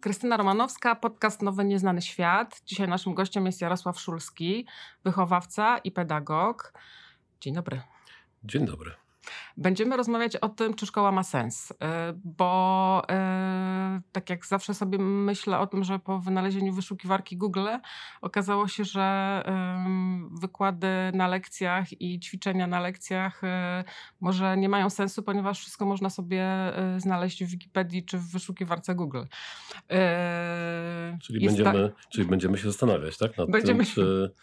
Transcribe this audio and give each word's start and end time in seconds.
Krystyna 0.00 0.36
Romanowska, 0.36 0.94
podcast 0.94 1.42
Nowy 1.42 1.64
Nieznany 1.64 2.02
Świat. 2.02 2.60
Dzisiaj 2.66 2.88
naszym 2.88 3.14
gościem 3.14 3.46
jest 3.46 3.60
Jarosław 3.60 4.00
Szulski, 4.00 4.66
wychowawca 5.04 5.78
i 5.78 5.90
pedagog. 5.90 6.72
Dzień 7.40 7.54
dobry. 7.54 7.82
Dzień 8.44 8.66
dobry. 8.66 8.99
Będziemy 9.56 9.96
rozmawiać 9.96 10.36
o 10.36 10.48
tym, 10.48 10.74
czy 10.74 10.86
szkoła 10.86 11.12
ma 11.12 11.22
sens, 11.22 11.70
y, 11.70 11.74
bo 12.24 13.02
y, 13.04 14.02
tak 14.12 14.30
jak 14.30 14.46
zawsze 14.46 14.74
sobie 14.74 14.98
myślę 14.98 15.58
o 15.58 15.66
tym, 15.66 15.84
że 15.84 15.98
po 15.98 16.18
wynalezieniu 16.18 16.72
wyszukiwarki 16.72 17.36
Google 17.36 17.68
okazało 18.20 18.68
się, 18.68 18.84
że 18.84 19.30
wykłady 20.40 20.88
na 21.14 21.28
lekcjach 21.28 22.00
i 22.00 22.20
ćwiczenia 22.20 22.66
na 22.66 22.80
lekcjach 22.80 23.44
y, 23.44 23.46
może 24.20 24.56
nie 24.56 24.68
mają 24.68 24.90
sensu, 24.90 25.22
ponieważ 25.22 25.58
wszystko 25.58 25.86
można 25.86 26.10
sobie 26.10 26.46
znaleźć 26.98 27.44
w 27.44 27.48
Wikipedii 27.50 28.04
czy 28.04 28.18
w 28.18 28.32
wyszukiwarce 28.32 28.94
Google. 28.94 29.22
Czyli, 31.22 31.46
będziemy, 31.46 31.88
ta... 31.88 32.08
czyli 32.08 32.28
będziemy 32.28 32.58
się 32.58 32.64
zastanawiać, 32.64 33.18
tak? 33.18 33.38
Nad 33.38 33.50
będziemy... 33.50 33.84
tym, 33.84 33.94
czy 33.94 34.34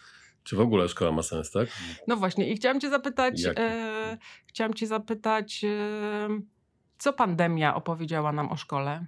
czy 0.48 0.56
w 0.56 0.60
ogóle 0.60 0.90
szkoła 0.90 1.12
ma 1.12 1.24
sens, 1.24 1.52
tak? 1.52 1.70
No 2.08 2.16
właśnie 2.16 2.52
i 2.52 2.56
chciałam 2.56 2.80
cię 2.80 2.90
zapytać, 2.90 3.46
e, 3.46 4.18
chciałam 4.46 4.74
cię 4.74 4.88
zapytać, 4.88 5.64
e, 5.64 6.28
co 6.98 7.14
pandemia 7.14 7.76
opowiedziała 7.76 8.32
nam 8.32 8.52
o 8.52 8.58
szkole? 8.58 9.06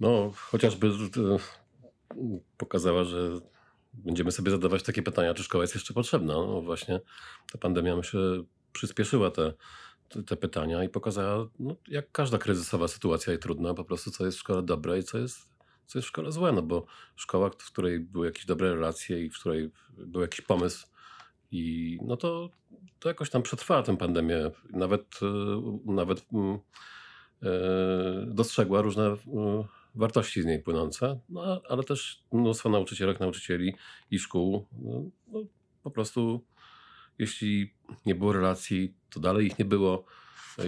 No, 0.00 0.32
chociażby 0.34 0.86
e, 0.86 0.92
pokazała, 2.56 3.04
że 3.04 3.30
będziemy 3.94 4.32
sobie 4.32 4.50
zadawać 4.50 4.82
takie 4.82 5.02
pytania, 5.02 5.34
czy 5.34 5.42
szkoła 5.42 5.64
jest 5.64 5.74
jeszcze 5.74 5.94
potrzebna. 5.94 6.34
No 6.34 6.62
właśnie 6.62 7.00
ta 7.52 7.58
pandemia 7.58 7.96
myślę 7.96 8.20
przyspieszyła 8.72 9.30
te, 9.30 9.52
te, 10.08 10.22
te 10.22 10.36
pytania 10.36 10.84
i 10.84 10.88
pokazała, 10.88 11.48
no, 11.58 11.76
jak 11.88 12.12
każda 12.12 12.38
kryzysowa 12.38 12.88
sytuacja 12.88 13.32
jest 13.32 13.42
trudna, 13.42 13.74
po 13.74 13.84
prostu 13.84 14.10
co 14.10 14.24
jest 14.24 14.36
w 14.36 14.40
szkole 14.40 14.62
dobre 14.62 14.98
i 14.98 15.02
co 15.02 15.18
jest 15.18 15.51
co 15.86 15.98
jest 15.98 16.06
w 16.06 16.08
szkole 16.08 16.32
złe, 16.32 16.52
no 16.52 16.62
bo 16.62 16.86
szkoła, 17.16 17.50
w 17.50 17.72
której 17.72 18.00
były 18.00 18.26
jakieś 18.26 18.46
dobre 18.46 18.74
relacje 18.74 19.24
i 19.24 19.30
w 19.30 19.38
której 19.38 19.70
był 19.98 20.20
jakiś 20.20 20.40
pomysł 20.40 20.86
i 21.50 21.98
no 22.02 22.16
to, 22.16 22.50
to 22.98 23.08
jakoś 23.08 23.30
tam 23.30 23.42
przetrwała 23.42 23.82
tę 23.82 23.96
pandemię. 23.96 24.50
Nawet, 24.70 25.20
e, 25.22 25.92
nawet 25.92 26.26
mm, 26.32 26.58
e, 27.42 28.26
dostrzegła 28.26 28.82
różne 28.82 29.06
e, 29.06 29.16
wartości 29.94 30.42
z 30.42 30.46
niej 30.46 30.62
płynące, 30.62 31.20
no, 31.28 31.62
ale 31.68 31.84
też 31.84 32.24
mnóstwo 32.32 32.68
nauczycielek, 32.68 33.20
nauczycieli 33.20 33.74
i 34.10 34.18
szkół 34.18 34.66
no, 34.82 35.02
no, 35.26 35.44
po 35.82 35.90
prostu 35.90 36.44
jeśli 37.18 37.74
nie 38.06 38.14
było 38.14 38.32
relacji, 38.32 38.94
to 39.10 39.20
dalej 39.20 39.46
ich 39.46 39.58
nie 39.58 39.64
było. 39.64 40.04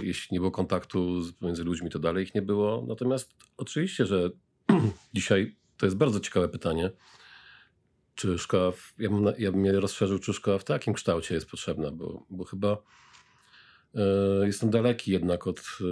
Jeśli 0.03 0.35
nie 0.35 0.41
było 0.41 0.51
kontaktu 0.51 1.21
między 1.41 1.65
ludźmi, 1.65 1.91
to 1.91 1.99
dalej 1.99 2.25
ich 2.25 2.35
nie 2.35 2.43
było. 2.43 2.85
Natomiast 2.89 3.35
oczywiście, 3.57 4.07
że 4.07 4.31
Dzisiaj 5.15 5.57
to 5.77 5.87
jest 5.87 5.97
bardzo 5.97 6.21
ciekawe 6.21 6.49
pytanie. 6.49 6.91
Czy 8.15 8.39
szkoła, 8.39 8.73
w, 8.73 8.95
ja, 8.99 9.11
bym, 9.11 9.25
ja 9.39 9.53
bym 9.53 9.65
je 9.65 9.81
rozszerzył, 9.81 10.19
czy 10.19 10.33
szkoła 10.33 10.59
w 10.59 10.65
takim 10.65 10.95
kształcie 10.95 11.35
jest 11.35 11.51
potrzebna, 11.51 11.91
bo, 11.91 12.27
bo 12.31 12.45
chyba 12.45 12.77
y, 13.95 14.47
jestem 14.47 14.71
daleki 14.71 15.13
jednak 15.13 15.47
od 15.47 15.59
y, 15.61 15.85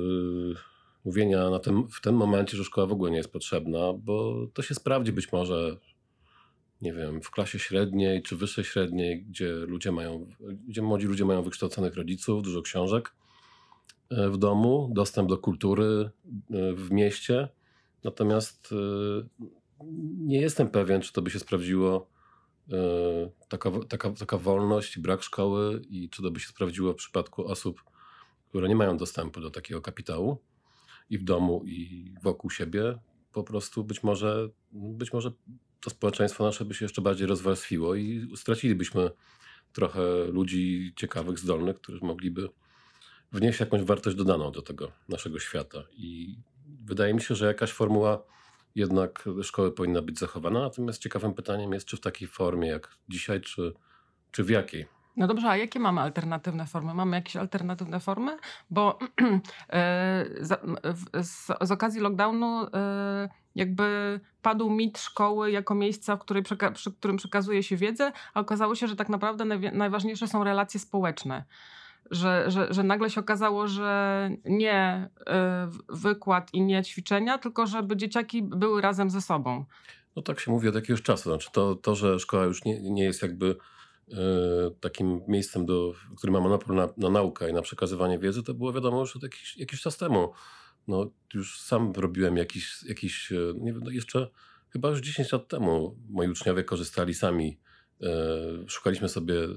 mówienia 1.04 1.50
na 1.50 1.58
tym, 1.58 1.88
w 1.88 2.00
tym 2.00 2.14
momencie, 2.14 2.56
że 2.56 2.64
szkoła 2.64 2.86
w 2.86 2.92
ogóle 2.92 3.10
nie 3.10 3.16
jest 3.16 3.32
potrzebna, 3.32 3.92
bo 3.92 4.46
to 4.54 4.62
się 4.62 4.74
sprawdzi 4.74 5.12
być 5.12 5.32
może, 5.32 5.76
nie 6.80 6.92
wiem, 6.92 7.22
w 7.22 7.30
klasie 7.30 7.58
średniej 7.58 8.22
czy 8.22 8.36
wyższej 8.36 8.64
średniej, 8.64 9.24
gdzie 9.24 9.52
ludzie 9.52 9.92
mają, 9.92 10.26
gdzie 10.68 10.82
młodzi 10.82 11.06
ludzie 11.06 11.24
mają 11.24 11.42
wykształconych 11.42 11.94
rodziców, 11.94 12.42
dużo 12.42 12.62
książek 12.62 13.14
y, 14.12 14.30
w 14.30 14.36
domu, 14.36 14.90
dostęp 14.94 15.28
do 15.28 15.38
kultury 15.38 16.10
w 16.74 16.90
mieście 16.90 17.48
Natomiast 18.04 18.72
y, 18.72 19.46
nie 20.18 20.40
jestem 20.40 20.68
pewien, 20.68 21.00
czy 21.00 21.12
to 21.12 21.22
by 21.22 21.30
się 21.30 21.38
sprawdziło 21.38 22.10
y, 22.68 22.72
taka, 23.48 23.70
taka, 23.88 24.10
taka 24.10 24.38
wolność, 24.38 24.98
brak 24.98 25.22
szkoły 25.22 25.82
i 25.90 26.08
czy 26.10 26.22
to 26.22 26.30
by 26.30 26.40
się 26.40 26.48
sprawdziło 26.48 26.92
w 26.92 26.96
przypadku 26.96 27.46
osób, 27.46 27.82
które 28.48 28.68
nie 28.68 28.76
mają 28.76 28.96
dostępu 28.96 29.40
do 29.40 29.50
takiego 29.50 29.80
kapitału 29.80 30.38
i 31.10 31.18
w 31.18 31.24
domu, 31.24 31.62
i 31.66 32.14
wokół 32.22 32.50
siebie. 32.50 32.98
Po 33.32 33.42
prostu 33.42 33.84
być 33.84 34.02
może, 34.02 34.48
być 34.72 35.12
może 35.12 35.32
to 35.80 35.90
społeczeństwo 35.90 36.44
nasze 36.44 36.64
by 36.64 36.74
się 36.74 36.84
jeszcze 36.84 37.02
bardziej 37.02 37.26
rozwarstwiło 37.26 37.94
i 37.94 38.28
stracilibyśmy 38.36 39.10
trochę 39.72 40.00
ludzi 40.26 40.92
ciekawych, 40.96 41.38
zdolnych, 41.38 41.76
którzy 41.76 42.00
mogliby 42.04 42.48
wnieść 43.32 43.60
jakąś 43.60 43.82
wartość 43.82 44.16
dodaną 44.16 44.52
do 44.52 44.62
tego 44.62 44.92
naszego 45.08 45.38
świata. 45.38 45.82
I 45.92 46.36
wydaje 46.84 47.14
mi 47.14 47.20
się, 47.20 47.34
że 47.34 47.46
jakaś 47.46 47.72
formuła 47.72 48.22
jednak 48.74 49.28
szkoły 49.42 49.72
powinna 49.72 50.02
być 50.02 50.18
zachowana. 50.18 50.60
Natomiast 50.60 51.02
ciekawym 51.02 51.34
pytaniem 51.34 51.72
jest, 51.72 51.86
czy 51.86 51.96
w 51.96 52.00
takiej 52.00 52.28
formie 52.28 52.68
jak 52.68 52.88
dzisiaj, 53.08 53.40
czy, 53.40 53.72
czy 54.30 54.44
w 54.44 54.50
jakiej. 54.50 54.86
No 55.16 55.26
dobrze, 55.26 55.48
a 55.48 55.56
jakie 55.56 55.80
mamy 55.80 56.00
alternatywne 56.00 56.66
formy? 56.66 56.94
Mamy 56.94 57.16
jakieś 57.16 57.36
alternatywne 57.36 58.00
formy? 58.00 58.36
Bo 58.70 58.98
e, 59.68 60.24
z, 60.40 60.60
z, 61.22 61.70
okazji 61.70 62.00
lockdownu 62.00 62.66
e, 62.74 63.28
jakby 63.54 64.20
padł 64.42 64.70
mit 64.70 64.98
szkoły 64.98 65.50
jako 65.50 65.74
miejsca, 65.74 66.16
w 66.16 66.18
której 66.18 66.42
przy 66.74 66.92
którym 66.92 67.16
przekazuje 67.16 67.62
się 67.62 67.76
wiedzę, 67.76 68.12
a 68.34 68.40
okazało 68.40 68.74
się, 68.74 68.88
że 68.88 68.96
tak 68.96 69.08
naprawdę 69.08 69.44
najważniejsze 69.72 70.28
są 70.28 70.44
relacje 70.44 70.80
społeczne 70.80 71.44
że, 72.12 72.50
że, 72.50 72.68
że 72.70 72.82
nagle 72.82 73.10
się 73.10 73.20
okazało, 73.20 73.68
że 73.68 74.30
nie 74.44 75.08
y, 75.20 75.24
wykład 75.88 76.54
i 76.54 76.60
nie 76.60 76.84
ćwiczenia, 76.84 77.38
tylko 77.38 77.66
żeby 77.66 77.96
dzieciaki 77.96 78.42
były 78.42 78.80
razem 78.80 79.10
ze 79.10 79.20
sobą. 79.20 79.64
No 80.16 80.22
tak 80.22 80.40
się 80.40 80.50
mówi 80.50 80.68
od 80.68 80.74
jakiegoś 80.74 81.02
czasu. 81.02 81.30
Znaczy 81.30 81.48
to, 81.52 81.74
to 81.74 81.94
że 81.94 82.18
szkoła 82.18 82.44
już 82.44 82.64
nie, 82.64 82.80
nie 82.80 83.04
jest 83.04 83.22
jakby 83.22 83.46
y, 84.08 84.14
takim 84.80 85.20
miejscem, 85.28 85.66
do, 85.66 85.92
który 86.16 86.32
ma 86.32 86.40
monopol 86.40 86.76
na, 86.76 86.88
na 86.96 87.10
naukę 87.10 87.50
i 87.50 87.52
na 87.52 87.62
przekazywanie 87.62 88.18
wiedzy, 88.18 88.42
to 88.42 88.54
było 88.54 88.72
wiadomo 88.72 89.00
już 89.00 89.16
od 89.16 89.22
jakiś, 89.22 89.56
jakiś 89.56 89.80
czas 89.80 89.96
temu. 89.96 90.32
No, 90.88 91.10
już 91.34 91.60
sam 91.60 91.92
robiłem 91.96 92.36
jakiś, 92.36 92.82
jakiś 92.82 93.32
y, 93.32 93.54
nie 93.60 93.72
wiem, 93.72 93.82
no 93.84 93.90
jeszcze 93.90 94.28
chyba 94.70 94.88
już 94.88 95.00
10 95.00 95.32
lat 95.32 95.48
temu 95.48 95.96
moi 96.10 96.28
uczniowie 96.28 96.64
korzystali 96.64 97.14
sami 97.14 97.58
E, 97.58 97.71
szukaliśmy 98.66 99.08
sobie 99.08 99.34
e, 99.34 99.56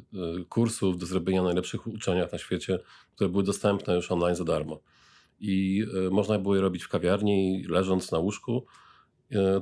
kursów 0.50 0.98
do 0.98 1.06
zrobienia 1.06 1.44
najlepszych 1.44 1.88
uczelniach 1.88 2.32
na 2.32 2.38
świecie, 2.38 2.80
które 3.16 3.30
były 3.30 3.44
dostępne 3.44 3.96
już 3.96 4.12
online 4.12 4.36
za 4.36 4.44
darmo. 4.44 4.80
I 5.40 5.86
e, 6.08 6.10
można 6.10 6.40
było 6.40 6.56
je 6.56 6.62
robić 6.62 6.84
w 6.84 6.90
kawiarni, 6.90 7.66
leżąc 7.70 8.12
na 8.12 8.18
łóżku, 8.18 8.66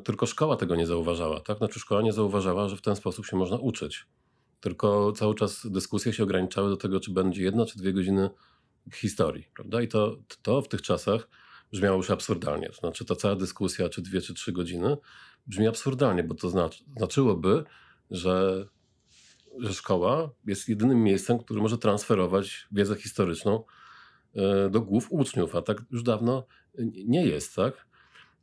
tylko 0.04 0.26
szkoła 0.26 0.56
tego 0.56 0.76
nie 0.76 0.88
zauważała. 0.88 1.40
Tak? 1.40 1.58
Znaczy, 1.58 1.80
szkoła 1.80 2.02
nie 2.02 2.14
zauważała, 2.14 2.70
że 2.70 2.78
w 2.78 2.82
ten 2.82 2.96
sposób 2.96 3.26
się 3.26 3.38
można 3.38 3.58
uczyć. 3.58 4.06
Tylko 4.60 5.12
cały 5.12 5.36
czas 5.36 5.68
dyskusje 5.72 6.14
się 6.14 6.24
ograniczały 6.24 6.70
do 6.70 6.78
tego, 6.78 7.00
czy 7.00 7.12
będzie 7.12 7.44
jedna 7.44 7.66
czy 7.66 7.78
dwie 7.78 7.94
godziny 7.94 8.30
historii. 8.94 9.48
Prawda? 9.56 9.82
I 9.82 9.88
to, 9.88 10.18
to 10.42 10.62
w 10.62 10.68
tych 10.68 10.82
czasach 10.82 11.30
brzmiało 11.72 11.98
już 11.98 12.10
absurdalnie. 12.10 12.70
Znaczy, 12.80 13.06
ta 13.06 13.16
cała 13.16 13.36
dyskusja, 13.36 13.90
czy 13.90 14.02
dwie, 14.02 14.22
czy 14.22 14.34
trzy 14.34 14.52
godziny, 14.52 14.98
brzmi 15.48 15.68
absurdalnie, 15.68 16.24
bo 16.24 16.36
to 16.36 16.50
znaczy, 16.50 16.84
znaczyłoby, 16.98 17.64
że, 18.12 18.68
że 19.60 19.74
szkoła 19.74 20.30
jest 20.46 20.70
jedynym 20.70 21.04
miejscem, 21.04 21.40
które 21.40 21.62
może 21.62 21.78
transferować 21.78 22.68
wiedzę 22.72 22.96
historyczną 22.96 23.64
e, 24.36 24.70
do 24.70 24.82
głów 24.82 25.08
uczniów, 25.10 25.56
a 25.56 25.62
tak 25.62 25.82
już 25.92 26.04
dawno 26.04 26.46
nie 27.06 27.26
jest, 27.26 27.56
tak? 27.56 27.86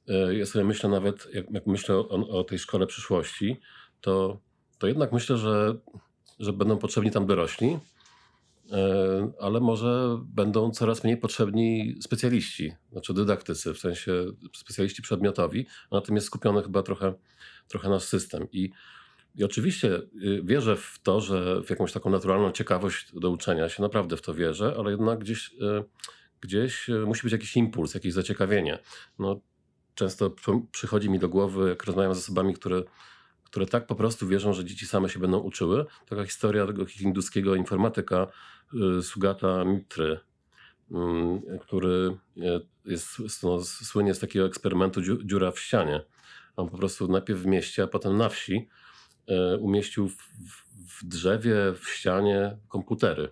E, 0.09 0.35
ja 0.35 0.47
sobie 0.47 0.65
myślę 0.65 0.91
nawet, 0.91 1.29
jak, 1.35 1.51
jak 1.51 1.67
myślę 1.67 1.97
o, 1.97 2.09
o, 2.09 2.45
tej 2.45 2.59
szkole 2.59 2.87
przyszłości, 2.87 3.61
to, 4.01 4.41
to 4.79 4.87
jednak 4.87 5.13
myślę, 5.13 5.37
że, 5.37 5.77
że 6.39 6.53
będą 6.53 6.79
potrzebni 6.79 7.11
tam 7.11 7.27
dorośli, 7.27 7.79
e, 8.73 9.33
ale 9.41 9.61
może 9.61 10.19
będą 10.25 10.71
coraz 10.71 11.05
mniej 11.05 11.17
potrzebni 11.17 11.95
specjaliści, 12.01 12.73
znaczy 12.93 13.15
dydaktycy, 13.15 13.75
w 13.75 13.79
sensie 13.79 14.13
specjaliści 14.57 15.03
przedmiotowi, 15.03 15.67
a 15.91 15.95
na 15.95 16.01
tym 16.01 16.15
jest 16.15 16.27
skupiony 16.27 16.63
chyba 16.63 16.83
trochę, 16.83 17.15
trochę 17.69 17.89
nasz 17.89 18.03
system. 18.03 18.47
I 18.53 18.71
i 19.35 19.45
oczywiście 19.45 19.95
y, 19.95 20.41
wierzę 20.45 20.77
w 20.77 20.99
to, 21.03 21.21
że 21.21 21.63
w 21.63 21.71
jakąś 21.71 21.93
taką 21.93 22.11
naturalną 22.11 22.53
ciekawość 22.53 23.13
do 23.15 23.31
uczenia 23.31 23.69
się, 23.69 23.83
naprawdę 23.83 24.17
w 24.17 24.23
to 24.23 24.35
wierzę, 24.35 24.75
ale 24.79 24.91
jednak 24.91 25.19
gdzieś, 25.19 25.53
y, 25.53 25.85
gdzieś 26.41 26.89
y, 26.89 27.07
musi 27.07 27.23
być 27.23 27.33
jakiś 27.33 27.57
impuls, 27.57 27.95
jakieś 27.95 28.13
zaciekawienie. 28.13 28.79
No, 29.19 29.41
często 29.95 30.35
przychodzi 30.73 31.11
mi 31.11 31.19
do 31.19 31.29
głowy, 31.29 31.69
jak 31.69 31.85
rozmawiam 31.85 32.15
z 32.15 32.19
osobami, 32.19 32.55
które, 32.55 32.83
które 33.45 33.67
tak 33.67 33.87
po 33.87 33.95
prostu 33.95 34.27
wierzą, 34.27 34.53
że 34.53 34.65
dzieci 34.65 34.87
same 34.87 35.09
się 35.09 35.19
będą 35.19 35.39
uczyły. 35.39 35.87
Taka 36.09 36.25
historia 36.25 36.67
tego 36.67 36.87
hinduskiego 36.87 37.55
informatyka 37.55 38.27
Sugata 39.03 39.65
Mitry, 39.65 40.21
mm, 40.91 41.41
który 41.61 42.17
jest, 42.85 43.43
no, 43.43 43.65
słynie 43.65 44.15
z 44.15 44.19
takiego 44.19 44.47
eksperymentu 44.47 45.01
dziura 45.25 45.51
w 45.51 45.59
ścianie. 45.59 46.03
On 46.57 46.69
po 46.69 46.79
prostu 46.79 47.09
najpierw 47.09 47.41
w 47.41 47.47
mieście, 47.47 47.83
a 47.83 47.87
potem 47.87 48.17
na 48.17 48.29
wsi 48.29 48.69
umieścił 49.61 50.09
w, 50.09 50.17
w 51.01 51.05
drzewie, 51.05 51.55
w 51.81 51.89
ścianie 51.89 52.57
komputery 52.69 53.31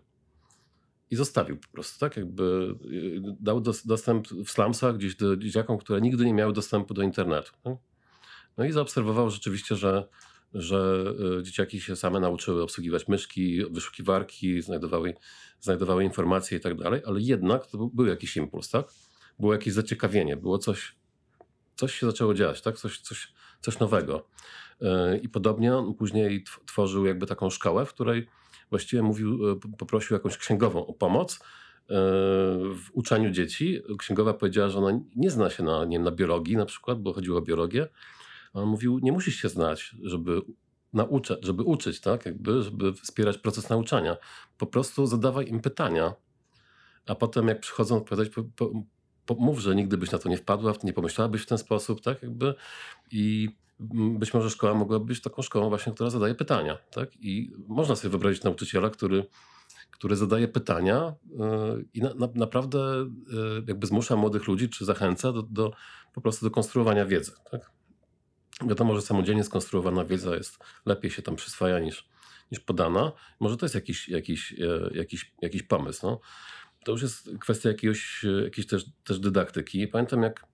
i 1.10 1.16
zostawił 1.16 1.56
po 1.56 1.68
prostu, 1.68 2.00
tak? 2.00 2.16
Jakby 2.16 2.74
y, 2.84 3.36
dał 3.40 3.60
dostęp 3.84 4.28
w 4.28 4.50
slumsach 4.50 4.96
gdzieś 4.96 5.16
do 5.16 5.36
dzieciakom, 5.36 5.78
które 5.78 6.00
nigdy 6.00 6.24
nie 6.24 6.34
miały 6.34 6.52
dostępu 6.52 6.94
do 6.94 7.02
internetu. 7.02 7.52
Tak? 7.64 7.76
No 8.56 8.64
i 8.64 8.72
zaobserwował 8.72 9.30
rzeczywiście, 9.30 9.76
że, 9.76 10.08
że 10.54 11.04
y, 11.38 11.42
dzieciaki 11.42 11.80
się 11.80 11.96
same 11.96 12.20
nauczyły 12.20 12.62
obsługiwać 12.62 13.08
myszki, 13.08 13.64
wyszukiwarki, 13.70 14.62
znajdowały, 14.62 15.14
znajdowały 15.60 16.04
informacje 16.04 16.58
i 16.58 16.60
tak 16.60 16.76
dalej, 16.76 17.02
ale 17.06 17.20
jednak 17.20 17.66
to 17.66 17.78
był 17.78 18.06
jakiś 18.06 18.36
impuls, 18.36 18.70
tak? 18.70 18.86
Było 19.38 19.52
jakieś 19.52 19.74
zaciekawienie, 19.74 20.36
było 20.36 20.58
coś, 20.58 20.96
coś 21.78 21.94
się 21.94 22.06
zaczęło 22.06 22.34
dziać, 22.34 22.62
tak? 22.62 22.78
Coś, 22.78 23.00
coś, 23.00 23.32
coś 23.60 23.78
nowego. 23.78 24.28
Y, 24.82 25.18
I 25.18 25.28
podobnie 25.28 25.76
on 25.76 25.94
później 25.94 26.44
tworzył 26.66 27.06
jakby 27.06 27.26
taką 27.26 27.50
szkołę, 27.50 27.86
w 27.86 27.94
której 27.94 28.28
właściwie 28.70 29.02
mówił, 29.02 29.50
e, 29.50 29.56
poprosił 29.78 30.14
jakąś 30.14 30.36
księgową 30.36 30.86
o 30.86 30.92
pomoc 30.92 31.34
e, 31.34 31.38
w 32.74 32.84
uczeniu 32.92 33.30
dzieci. 33.30 33.82
Księgowa 33.98 34.34
powiedziała, 34.34 34.68
że 34.68 34.78
ona 34.78 35.00
nie 35.16 35.30
zna 35.30 35.50
się 35.50 35.62
na, 35.62 35.84
nie 35.84 35.96
wiem, 35.96 36.04
na 36.04 36.10
biologii 36.10 36.56
na 36.56 36.66
przykład, 36.66 37.02
bo 37.02 37.12
chodziło 37.12 37.38
o 37.38 37.42
biologię. 37.42 37.88
On 38.52 38.68
mówił, 38.68 38.98
nie 39.02 39.12
musisz 39.12 39.36
się 39.36 39.48
znać, 39.48 39.96
żeby 40.02 40.42
nauczać, 40.92 41.38
żeby 41.42 41.62
uczyć, 41.62 42.00
tak? 42.00 42.26
Jakby, 42.26 42.62
żeby 42.62 42.92
wspierać 42.92 43.38
proces 43.38 43.68
nauczania. 43.68 44.16
Po 44.58 44.66
prostu 44.66 45.06
zadawaj 45.06 45.48
im 45.48 45.60
pytania, 45.60 46.12
a 47.06 47.14
potem 47.14 47.48
jak 47.48 47.60
przychodzą 47.60 47.96
odpowiadać, 47.96 48.28
po, 48.28 48.42
po, 48.42 48.66
po, 48.66 48.82
mów, 49.34 49.58
że 49.58 49.74
nigdy 49.74 49.96
byś 49.96 50.10
na 50.10 50.18
to 50.18 50.28
nie 50.28 50.36
wpadła, 50.36 50.72
nie 50.82 50.92
pomyślałabyś 50.92 51.42
w 51.42 51.46
ten 51.46 51.58
sposób, 51.58 52.00
tak? 52.00 52.22
Jakby 52.22 52.54
i 53.10 53.48
być 54.18 54.34
może 54.34 54.50
szkoła 54.50 54.74
mogłaby 54.74 55.04
być 55.04 55.20
taką 55.20 55.42
szkołą 55.42 55.68
właśnie, 55.68 55.92
która 55.92 56.10
zadaje 56.10 56.34
pytania. 56.34 56.78
Tak? 56.90 57.16
I 57.16 57.52
można 57.68 57.96
sobie 57.96 58.10
wyobrazić 58.10 58.42
nauczyciela, 58.42 58.90
który, 58.90 59.26
który 59.90 60.16
zadaje 60.16 60.48
pytania 60.48 61.14
yy, 61.30 61.84
i 61.94 62.00
na, 62.00 62.14
na, 62.14 62.28
naprawdę 62.34 62.78
yy, 63.32 63.64
jakby 63.66 63.86
zmusza 63.86 64.16
młodych 64.16 64.46
ludzi, 64.46 64.68
czy 64.68 64.84
zachęca 64.84 65.32
do, 65.32 65.42
do, 65.42 65.72
po 66.14 66.20
prostu 66.20 66.46
do 66.46 66.50
konstruowania 66.50 67.06
wiedzy. 67.06 67.32
Tak? 67.50 67.70
Wiadomo, 68.66 68.94
że 68.94 69.02
samodzielnie 69.02 69.44
skonstruowana 69.44 70.04
wiedza 70.04 70.36
jest 70.36 70.58
lepiej 70.86 71.10
się 71.10 71.22
tam 71.22 71.36
przyswaja 71.36 71.78
niż, 71.78 72.08
niż 72.52 72.60
podana. 72.60 73.12
Może 73.40 73.56
to 73.56 73.66
jest 73.66 73.74
jakiś, 73.74 74.08
jakiś, 74.08 74.52
yy, 74.52 74.90
jakiś, 74.94 75.34
jakiś 75.42 75.62
pomysł. 75.62 76.06
No. 76.06 76.20
To 76.84 76.92
już 76.92 77.02
jest 77.02 77.30
kwestia 77.40 77.68
jakiegoś, 77.68 78.24
jakiejś 78.44 78.66
też, 78.66 78.84
też 79.04 79.18
dydaktyki. 79.18 79.88
Pamiętam, 79.88 80.22
jak 80.22 80.48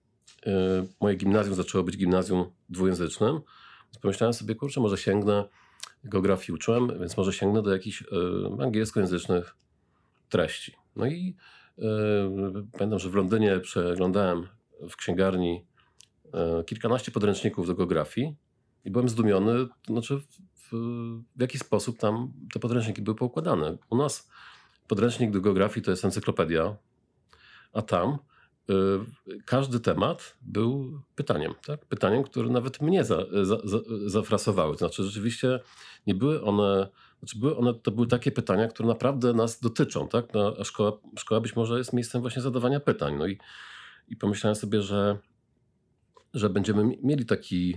Y, 0.46 0.88
moje 1.00 1.16
gimnazjum 1.16 1.54
zaczęło 1.54 1.84
być 1.84 1.96
gimnazjum 1.96 2.44
dwujęzycznym. 2.68 3.40
Więc 3.84 3.98
pomyślałem 4.00 4.34
sobie, 4.34 4.54
kurczę, 4.54 4.80
może 4.80 4.98
sięgnę, 4.98 5.44
geografii 6.04 6.54
uczyłem, 6.54 6.98
więc 7.00 7.16
może 7.16 7.32
sięgnę 7.32 7.62
do 7.62 7.72
jakichś 7.72 8.02
y, 8.02 8.06
angielskojęzycznych 8.62 9.56
treści. 10.28 10.76
No 10.96 11.06
i 11.06 11.36
y, 11.78 11.82
pamiętam, 12.72 12.98
że 12.98 13.10
w 13.10 13.14
Londynie 13.14 13.60
przeglądałem 13.60 14.46
w 14.90 14.96
księgarni 14.96 15.66
kilkanaście 16.66 17.12
podręczników 17.12 17.66
do 17.66 17.74
geografii 17.74 18.36
i 18.84 18.90
byłem 18.90 19.08
zdumiony, 19.08 19.66
to 19.82 19.92
znaczy 19.92 20.20
w, 20.54 20.70
w 21.36 21.40
jaki 21.40 21.58
sposób 21.58 21.98
tam 21.98 22.32
te 22.52 22.60
podręczniki 22.60 23.02
były 23.02 23.16
poukładane. 23.16 23.78
U 23.90 23.96
nas 23.96 24.30
podręcznik 24.88 25.30
do 25.30 25.40
geografii 25.40 25.84
to 25.84 25.90
jest 25.90 26.04
encyklopedia, 26.04 26.76
a 27.72 27.82
tam 27.82 28.18
Y, 28.70 29.42
każdy 29.44 29.80
temat 29.80 30.36
był 30.42 31.00
pytaniem, 31.14 31.54
tak? 31.66 31.86
Pytaniem, 31.86 32.22
które 32.22 32.48
nawet 32.48 32.82
mnie 32.82 33.04
za, 33.04 33.24
za, 33.42 33.58
za, 33.64 33.78
zafrasowały. 34.06 34.76
Znaczy, 34.76 35.04
rzeczywiście 35.04 35.60
nie 36.06 36.14
były 36.14 36.42
one, 36.42 36.88
znaczy 37.18 37.38
były 37.38 37.56
one, 37.56 37.74
to 37.74 37.90
były 37.90 38.06
takie 38.06 38.32
pytania, 38.32 38.68
które 38.68 38.88
naprawdę 38.88 39.32
nas 39.32 39.60
dotyczą, 39.60 40.08
tak? 40.08 40.34
No, 40.34 40.64
szkoła, 40.64 40.92
szkoła 41.18 41.40
być 41.40 41.56
może 41.56 41.78
jest 41.78 41.92
miejscem 41.92 42.20
właśnie 42.20 42.42
zadawania 42.42 42.80
pytań. 42.80 43.16
No 43.18 43.26
i, 43.26 43.38
i 44.08 44.16
pomyślałem 44.16 44.54
sobie, 44.54 44.82
że, 44.82 45.18
że 46.34 46.50
będziemy 46.50 46.98
mieli 47.02 47.26
taki, 47.26 47.74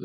y, 0.00 0.04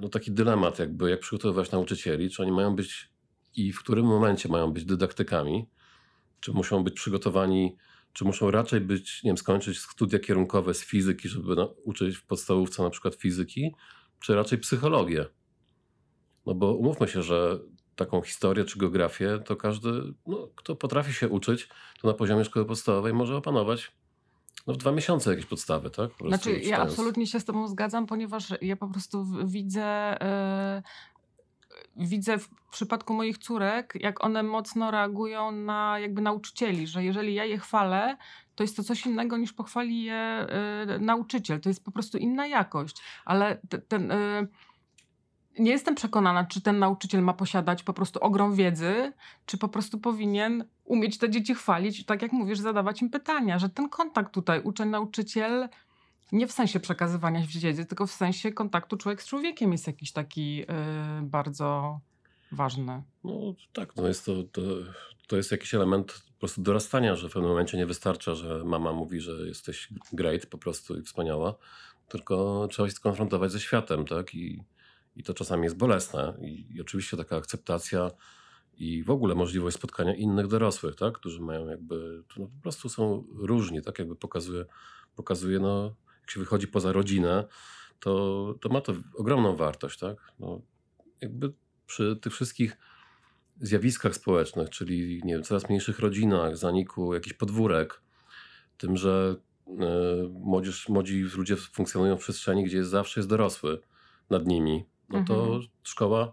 no, 0.00 0.08
taki 0.08 0.32
dylemat, 0.32 0.78
jakby 0.78 1.10
jak 1.10 1.20
przygotowywać 1.20 1.70
nauczycieli, 1.70 2.30
czy 2.30 2.42
oni 2.42 2.52
mają 2.52 2.76
być 2.76 3.10
i 3.54 3.72
w 3.72 3.78
którym 3.78 4.06
momencie 4.06 4.48
mają 4.48 4.72
być 4.72 4.84
dydaktykami, 4.84 5.68
czy 6.40 6.52
muszą 6.52 6.84
być 6.84 6.94
przygotowani 6.94 7.76
czy 8.12 8.24
muszą 8.24 8.50
raczej 8.50 8.80
być, 8.80 9.22
nie 9.24 9.28
wiem, 9.28 9.38
skończyć 9.38 9.78
studia 9.78 10.18
kierunkowe 10.18 10.74
z 10.74 10.84
fizyki, 10.84 11.28
żeby 11.28 11.54
uczyć 11.84 12.16
w 12.16 12.26
podstawówce 12.26 12.82
na 12.82 12.90
przykład 12.90 13.14
fizyki, 13.14 13.74
czy 14.20 14.34
raczej 14.34 14.58
psychologię? 14.58 15.26
No 16.46 16.54
bo 16.54 16.74
umówmy 16.74 17.08
się, 17.08 17.22
że 17.22 17.58
taką 17.96 18.22
historię 18.22 18.64
czy 18.64 18.78
geografię 18.78 19.38
to 19.44 19.56
każdy, 19.56 19.90
no, 20.26 20.48
kto 20.56 20.76
potrafi 20.76 21.12
się 21.12 21.28
uczyć, 21.28 21.68
to 22.00 22.08
na 22.08 22.14
poziomie 22.14 22.44
szkoły 22.44 22.66
podstawowej 22.66 23.14
może 23.14 23.36
opanować 23.36 23.92
no, 24.66 24.74
w 24.74 24.76
dwa 24.76 24.92
miesiące 24.92 25.30
jakieś 25.30 25.46
podstawy, 25.46 25.90
tak? 25.90 26.10
Znaczy, 26.28 26.60
ja 26.60 26.78
absolutnie 26.78 27.26
się 27.26 27.40
z 27.40 27.44
Tobą 27.44 27.68
zgadzam, 27.68 28.06
ponieważ 28.06 28.52
ja 28.60 28.76
po 28.76 28.88
prostu 28.88 29.26
widzę 29.46 30.16
yy, 30.20 30.82
widzę 31.98 32.38
w 32.38 32.48
przypadku 32.70 33.14
moich 33.14 33.38
córek, 33.38 33.94
jak 34.00 34.24
one 34.24 34.42
mocno 34.42 34.90
reagują 34.90 35.52
na 35.52 35.98
jakby 35.98 36.22
nauczycieli, 36.22 36.86
że 36.86 37.04
jeżeli 37.04 37.34
ja 37.34 37.44
je 37.44 37.58
chwalę, 37.58 38.16
to 38.54 38.64
jest 38.64 38.76
to 38.76 38.84
coś 38.84 39.06
innego 39.06 39.36
niż 39.36 39.52
pochwali 39.52 40.02
je 40.02 40.46
y, 40.96 40.98
nauczyciel. 41.00 41.60
To 41.60 41.68
jest 41.68 41.84
po 41.84 41.90
prostu 41.90 42.18
inna 42.18 42.46
jakość. 42.46 43.02
Ale 43.24 43.60
te, 43.68 43.78
ten. 43.78 44.12
Y, 44.12 44.48
nie 45.58 45.70
jestem 45.70 45.94
przekonana, 45.94 46.44
czy 46.44 46.60
ten 46.60 46.78
nauczyciel 46.78 47.22
ma 47.22 47.32
posiadać 47.32 47.82
po 47.82 47.92
prostu 47.92 48.20
ogrom 48.20 48.54
wiedzy, 48.54 49.12
czy 49.46 49.58
po 49.58 49.68
prostu 49.68 49.98
powinien 49.98 50.64
umieć 50.84 51.18
te 51.18 51.30
dzieci 51.30 51.54
chwalić, 51.54 52.06
tak 52.06 52.22
jak 52.22 52.32
mówisz, 52.32 52.58
zadawać 52.58 53.02
im 53.02 53.10
pytania, 53.10 53.58
że 53.58 53.68
ten 53.68 53.88
kontakt 53.88 54.32
tutaj 54.32 54.62
uczeń-nauczyciel 54.62 55.68
nie 56.32 56.46
w 56.46 56.52
sensie 56.52 56.80
przekazywania 56.80 57.42
wiedzy, 57.60 57.86
tylko 57.86 58.06
w 58.06 58.12
sensie 58.12 58.52
kontaktu 58.52 58.96
człowiek 58.96 59.22
z 59.22 59.26
człowiekiem 59.26 59.72
jest 59.72 59.86
jakiś 59.86 60.12
taki 60.12 60.56
yy, 60.56 60.66
bardzo 61.22 62.00
ważny. 62.52 63.02
No 63.24 63.54
tak, 63.72 63.96
no 63.96 64.08
jest 64.08 64.24
to, 64.24 64.42
to, 64.42 64.62
to 65.26 65.36
jest 65.36 65.52
jakiś 65.52 65.74
element 65.74 66.22
po 66.34 66.38
prostu 66.38 66.62
dorastania, 66.62 67.16
że 67.16 67.28
w 67.28 67.32
pewnym 67.32 67.50
momencie 67.50 67.78
nie 67.78 67.86
wystarcza, 67.86 68.34
że 68.34 68.64
mama 68.64 68.92
mówi, 68.92 69.20
że 69.20 69.32
jesteś 69.32 69.88
great 70.12 70.46
po 70.46 70.58
prostu 70.58 70.98
i 70.98 71.02
wspaniała, 71.02 71.54
tylko 72.08 72.68
trzeba 72.70 72.88
się 72.88 72.94
skonfrontować 72.94 73.52
ze 73.52 73.60
światem, 73.60 74.04
tak? 74.04 74.34
I, 74.34 74.64
i 75.16 75.22
to 75.22 75.34
czasami 75.34 75.64
jest 75.64 75.76
bolesne. 75.76 76.34
I, 76.40 76.66
I, 76.76 76.80
oczywiście 76.80 77.16
taka 77.16 77.36
akceptacja 77.36 78.10
i 78.76 79.02
w 79.02 79.10
ogóle 79.10 79.34
możliwość 79.34 79.76
spotkania 79.76 80.14
innych 80.14 80.46
dorosłych, 80.46 80.96
tak? 80.96 81.14
Którzy 81.14 81.40
mają 81.40 81.66
jakby, 81.66 82.22
no 82.36 82.46
po 82.46 82.62
prostu 82.62 82.88
są 82.88 83.24
różni, 83.34 83.82
tak? 83.82 83.98
Jakby 83.98 84.16
pokazuje, 84.16 84.64
pokazuje 85.16 85.58
no, 85.58 85.94
jak 86.28 86.32
się 86.32 86.40
wychodzi 86.40 86.68
poza 86.68 86.92
rodzinę, 86.92 87.44
to, 88.00 88.54
to 88.60 88.68
ma 88.68 88.80
to 88.80 88.94
ogromną 89.14 89.56
wartość, 89.56 89.98
tak? 89.98 90.32
No, 90.40 90.60
jakby 91.20 91.52
przy 91.86 92.16
tych 92.16 92.32
wszystkich 92.32 92.76
zjawiskach 93.60 94.14
społecznych, 94.14 94.70
czyli 94.70 95.20
nie 95.24 95.34
wiem, 95.34 95.42
coraz 95.42 95.68
mniejszych 95.68 95.98
rodzinach, 95.98 96.56
zaniku 96.56 97.14
jakichś 97.14 97.36
podwórek, 97.36 98.02
tym, 98.76 98.96
że 98.96 99.36
y, 99.68 99.72
młodzież, 100.28 100.88
młodzi 100.88 101.20
ludzie 101.20 101.56
funkcjonują 101.56 102.16
w 102.16 102.20
przestrzeni, 102.20 102.64
gdzie 102.64 102.76
jest, 102.76 102.90
zawsze 102.90 103.20
jest 103.20 103.28
dorosły 103.28 103.80
nad 104.30 104.46
nimi, 104.46 104.84
no 105.08 105.24
to 105.24 105.44
mhm. 105.44 105.62
szkoła, 105.82 106.32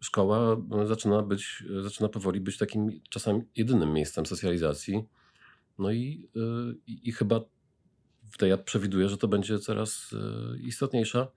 szkoła 0.00 0.56
zaczyna 0.86 1.22
być, 1.22 1.64
zaczyna 1.82 2.08
powoli 2.08 2.40
być 2.40 2.58
takim 2.58 3.00
czasem 3.08 3.42
jedynym 3.56 3.92
miejscem 3.92 4.26
socjalizacji. 4.26 5.04
No 5.78 5.90
i, 5.90 6.28
y, 6.36 6.76
i 6.86 7.12
chyba 7.12 7.40
tutaj 8.32 8.48
ja 8.48 8.56
przewiduję, 8.56 9.08
że 9.08 9.18
to 9.18 9.28
będzie 9.28 9.58
coraz 9.58 10.10
e, 10.12 10.58
istotniejsza 10.58 11.28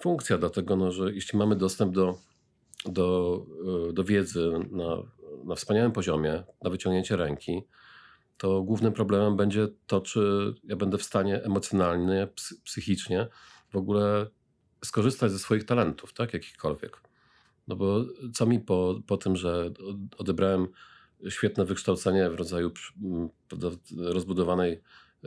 funkcja, 0.00 0.38
dlatego 0.38 0.76
no, 0.76 0.92
że 0.92 1.12
jeśli 1.12 1.38
mamy 1.38 1.56
dostęp 1.56 1.94
do, 1.94 2.18
do, 2.86 3.38
e, 3.88 3.92
do 3.92 4.04
wiedzy 4.04 4.50
na, 4.70 4.96
na 5.44 5.54
wspaniałym 5.54 5.92
poziomie, 5.92 6.44
na 6.62 6.70
wyciągnięcie 6.70 7.16
ręki, 7.16 7.62
to 8.38 8.62
głównym 8.62 8.92
problemem 8.92 9.36
będzie 9.36 9.68
to, 9.86 10.00
czy 10.00 10.54
ja 10.64 10.76
będę 10.76 10.98
w 10.98 11.02
stanie 11.02 11.42
emocjonalnie, 11.44 12.28
psychicznie 12.64 13.28
w 13.70 13.76
ogóle 13.76 14.26
skorzystać 14.84 15.32
ze 15.32 15.38
swoich 15.38 15.64
talentów, 15.64 16.12
tak, 16.12 16.34
jakichkolwiek. 16.34 17.00
No 17.68 17.76
bo 17.76 18.04
co 18.34 18.46
mi 18.46 18.60
po, 18.60 19.00
po 19.06 19.16
tym, 19.16 19.36
że 19.36 19.70
odebrałem 20.18 20.68
świetne 21.28 21.64
wykształcenie 21.64 22.30
w 22.30 22.34
rodzaju 22.34 22.70
rozbudowanej 23.98 24.82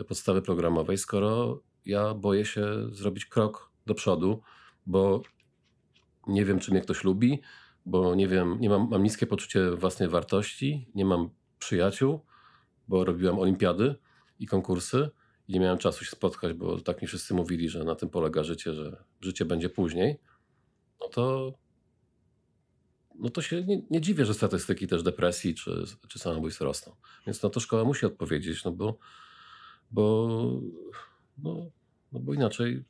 podstawy 0.07 0.41
programowej, 0.41 0.97
skoro 0.97 1.61
ja 1.85 2.13
boję 2.13 2.45
się 2.45 2.65
zrobić 2.91 3.25
krok 3.25 3.71
do 3.85 3.93
przodu, 3.93 4.41
bo 4.85 5.21
nie 6.27 6.45
wiem, 6.45 6.59
czy 6.59 6.71
mnie 6.71 6.81
ktoś 6.81 7.03
lubi, 7.03 7.41
bo 7.85 8.15
nie 8.15 8.27
wiem, 8.27 8.57
nie 8.59 8.69
mam, 8.69 8.89
mam 8.89 9.03
niskie 9.03 9.27
poczucie 9.27 9.71
własnej 9.71 10.09
wartości, 10.09 10.87
nie 10.95 11.05
mam 11.05 11.29
przyjaciół, 11.59 12.25
bo 12.87 13.05
robiłem 13.05 13.39
olimpiady 13.39 13.95
i 14.39 14.47
konkursy 14.47 15.09
i 15.47 15.53
nie 15.53 15.59
miałem 15.59 15.77
czasu 15.77 16.05
się 16.05 16.11
spotkać, 16.11 16.53
bo 16.53 16.81
tak 16.81 17.01
mi 17.01 17.07
wszyscy 17.07 17.33
mówili, 17.33 17.69
że 17.69 17.83
na 17.83 17.95
tym 17.95 18.09
polega 18.09 18.43
życie, 18.43 18.73
że 18.73 19.03
życie 19.21 19.45
będzie 19.45 19.69
później, 19.69 20.19
no 21.01 21.07
to 21.07 21.53
no 23.19 23.29
to 23.29 23.41
się 23.41 23.63
nie, 23.63 23.81
nie 23.89 24.01
dziwię, 24.01 24.25
że 24.25 24.33
statystyki 24.33 24.87
też 24.87 25.03
depresji 25.03 25.55
czy, 25.55 25.83
czy 26.07 26.19
samobójstw 26.19 26.61
rosną. 26.61 26.95
Więc 27.27 27.43
na 27.43 27.49
to 27.49 27.59
szkoła 27.59 27.83
musi 27.83 28.05
odpowiedzieć, 28.05 28.63
no 28.63 28.71
bo, 28.71 28.97
bo, 29.91 30.27
no, 31.37 31.65
no 32.11 32.19
bo 32.19 32.33
inaczej 32.33 32.83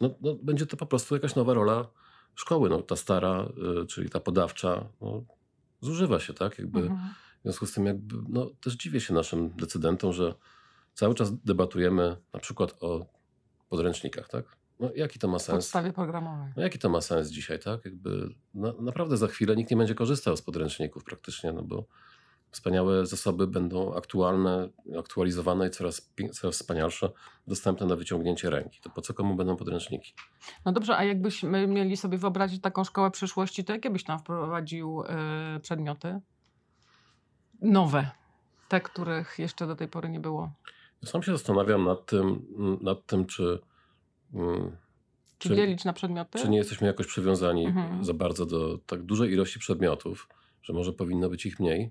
no, 0.00 0.14
no 0.20 0.34
będzie 0.34 0.66
to 0.66 0.76
po 0.76 0.86
prostu 0.86 1.14
jakaś 1.14 1.34
nowa 1.34 1.54
rola 1.54 1.88
szkoły. 2.34 2.68
No, 2.68 2.82
ta 2.82 2.96
stara, 2.96 3.48
y, 3.82 3.86
czyli 3.86 4.10
ta 4.10 4.20
podawcza, 4.20 4.88
no, 5.00 5.24
zużywa 5.80 6.20
się, 6.20 6.34
tak? 6.34 6.58
Jakby, 6.58 6.80
Mhm. 6.80 7.14
W 7.38 7.42
związku 7.42 7.66
z 7.66 7.72
tym 7.72 7.86
jakby, 7.86 8.16
no, 8.28 8.50
też 8.60 8.74
dziwię 8.74 9.00
się 9.00 9.14
naszym 9.14 9.50
decydentom, 9.50 10.12
że 10.12 10.34
cały 10.94 11.14
czas 11.14 11.38
debatujemy 11.44 12.16
na 12.32 12.40
przykład 12.40 12.74
o 12.80 13.06
podręcznikach, 13.68 14.28
tak? 14.28 14.56
No, 14.80 14.90
jaki 14.96 15.18
to 15.18 15.28
ma 15.28 15.38
W 15.38 15.42
sens? 15.42 15.56
podstawie 15.64 15.92
programowej. 15.92 16.52
No 16.56 16.62
jaki 16.62 16.78
to 16.78 16.88
ma 16.88 17.00
sens 17.00 17.28
dzisiaj, 17.28 17.58
tak? 17.58 17.84
Jakby 17.84 18.34
na, 18.54 18.72
naprawdę 18.80 19.16
za 19.16 19.26
chwilę 19.26 19.56
nikt 19.56 19.70
nie 19.70 19.76
będzie 19.76 19.94
korzystał 19.94 20.36
z 20.36 20.42
podręczników 20.42 21.04
praktycznie, 21.04 21.52
no 21.52 21.62
bo 21.62 21.86
wspaniałe 22.50 23.06
zasoby 23.06 23.46
będą 23.46 23.94
aktualne, 23.94 24.68
aktualizowane 24.98 25.68
i 25.68 25.70
coraz, 25.70 26.10
coraz 26.32 26.54
wspanialsze, 26.56 27.10
dostępne 27.46 27.86
na 27.86 27.96
wyciągnięcie 27.96 28.50
ręki. 28.50 28.80
To 28.82 28.90
po 28.90 29.02
co 29.02 29.14
komu 29.14 29.34
będą 29.34 29.56
podręczniki? 29.56 30.12
No 30.64 30.72
dobrze, 30.72 30.96
a 30.96 31.04
jakbyśmy 31.04 31.66
mieli 31.66 31.96
sobie 31.96 32.18
wyobrazić 32.18 32.62
taką 32.62 32.84
szkołę 32.84 33.10
przyszłości, 33.10 33.64
to 33.64 33.72
jakie 33.72 33.90
byś 33.90 34.04
tam 34.04 34.18
wprowadził 34.18 35.02
y, 35.56 35.60
przedmioty? 35.60 36.20
Nowe. 37.62 38.10
Te, 38.68 38.80
których 38.80 39.38
jeszcze 39.38 39.66
do 39.66 39.76
tej 39.76 39.88
pory 39.88 40.08
nie 40.08 40.20
było. 40.20 40.52
Ja 41.02 41.08
sam 41.08 41.22
się 41.22 41.32
zastanawiam 41.32 41.84
nad 41.84 42.06
tym, 42.06 42.46
nad 42.80 43.06
tym 43.06 43.26
czy, 43.26 43.58
mm, 44.34 44.76
Czy, 45.38 45.48
Czy- 45.48 45.56
dzielić 45.56 45.84
na 45.84 45.92
przedmioty? 45.92 46.38
czy 46.38 46.48
nie 46.48 46.58
jesteśmy 46.58 46.86
jakoś 46.86 47.06
przywiązani 47.06 47.66
Mhm. 47.66 48.04
za 48.04 48.14
bardzo 48.14 48.46
do 48.46 48.78
tak 48.86 49.02
dużej 49.02 49.32
ilości 49.32 49.58
przedmiotów, 49.58 50.28
że 50.62 50.72
może 50.72 50.92
powinno 50.92 51.28
być 51.28 51.46
ich 51.46 51.60
mniej. 51.60 51.90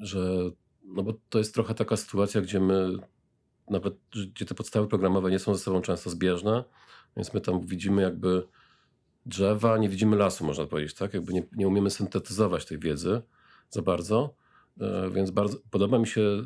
Że, 0.00 0.50
no 0.84 1.02
bo 1.02 1.14
to 1.28 1.38
jest 1.38 1.54
trochę 1.54 1.74
taka 1.74 1.96
sytuacja, 1.96 2.40
gdzie 2.40 2.60
my 2.60 2.96
nawet, 3.70 3.94
gdzie 4.34 4.44
te 4.44 4.54
podstawy 4.54 4.88
programowe 4.88 5.30
nie 5.30 5.38
są 5.38 5.54
ze 5.54 5.60
sobą 5.60 5.80
często 5.82 6.10
zbieżne, 6.10 6.64
więc 7.16 7.34
my 7.34 7.40
tam 7.40 7.66
widzimy 7.66 8.02
jakby 8.02 8.46
drzewa, 9.26 9.78
nie 9.78 9.88
widzimy 9.88 10.16
lasu, 10.16 10.44
można 10.44 10.66
powiedzieć, 10.66 10.94
tak? 10.94 11.14
Jakby 11.14 11.32
nie, 11.32 11.42
nie 11.52 11.68
umiemy 11.68 11.90
syntetyzować 11.90 12.66
tej 12.66 12.78
wiedzy 12.78 13.22
za 13.70 13.82
bardzo, 13.82 14.34
E, 14.80 15.10
więc 15.10 15.30
bardzo 15.30 15.58
podoba 15.70 15.98
mi 15.98 16.06
się 16.06 16.20
e, 16.20 16.42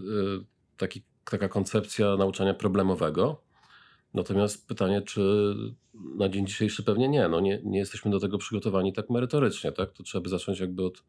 taki, 0.77 1.03
taka 1.31 1.49
koncepcja 1.49 2.17
nauczania 2.17 2.55
problemowego. 2.55 3.43
Natomiast 4.15 4.69
pytanie, 4.69 5.03
czy 5.03 5.55
na 5.95 6.29
dzień 6.29 6.47
dzisiejszy 6.47 6.83
pewnie 6.83 7.09
nie. 7.09 7.29
No 7.29 7.41
nie, 7.41 7.61
nie 7.65 7.79
jesteśmy 7.79 8.11
do 8.11 8.21
tego 8.21 8.39
przygotowani 8.39 8.93
tak 8.93 9.11
merytorycznie, 9.11 9.73
tak? 9.73 9.93
To 9.93 10.03
trzeba 10.03 10.23
by 10.23 10.29
zacząć 10.29 10.61
jakby 10.61 10.85
od 10.85 11.05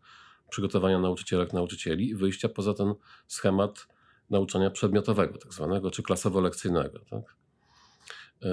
przygotowania 0.49 0.99
nauczycielek, 0.99 1.53
nauczycieli 1.53 2.09
i 2.09 2.15
wyjścia 2.15 2.49
poza 2.49 2.73
ten 2.73 2.93
schemat 3.27 3.87
nauczania 4.29 4.69
przedmiotowego, 4.69 5.37
tak 5.37 5.53
zwanego, 5.53 5.91
czy 5.91 6.03
klasowo-lekcyjnego, 6.03 6.99
tak? 7.09 7.35
E, 8.43 8.47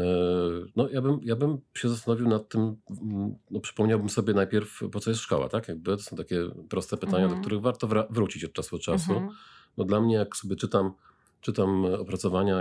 No, 0.76 0.88
ja 0.88 1.02
bym, 1.02 1.20
ja 1.22 1.36
bym 1.36 1.58
się 1.74 1.88
zastanowił 1.88 2.28
nad 2.28 2.48
tym, 2.48 2.76
mm, 3.02 3.34
no, 3.50 3.60
przypomniałbym 3.60 4.08
sobie 4.08 4.34
najpierw, 4.34 4.80
po 4.92 5.00
co 5.00 5.10
jest 5.10 5.22
szkoła, 5.22 5.48
tak? 5.48 5.68
Jakby 5.68 5.96
to 5.96 6.02
są 6.02 6.16
takie 6.16 6.44
proste 6.68 6.96
pytania, 6.96 7.24
Mhm. 7.24 7.40
do 7.40 7.44
których 7.46 7.60
warto 7.62 7.88
wrócić 8.10 8.44
od 8.44 8.52
czasu 8.52 8.76
do 8.76 8.82
czasu. 8.82 9.12
Mhm. 9.12 9.30
No 9.76 9.84
dla 9.84 10.00
mnie, 10.00 10.14
jak 10.14 10.36
sobie 10.36 10.56
czytam, 10.56 10.92
czytam 11.40 11.84
opracowania 11.84 12.60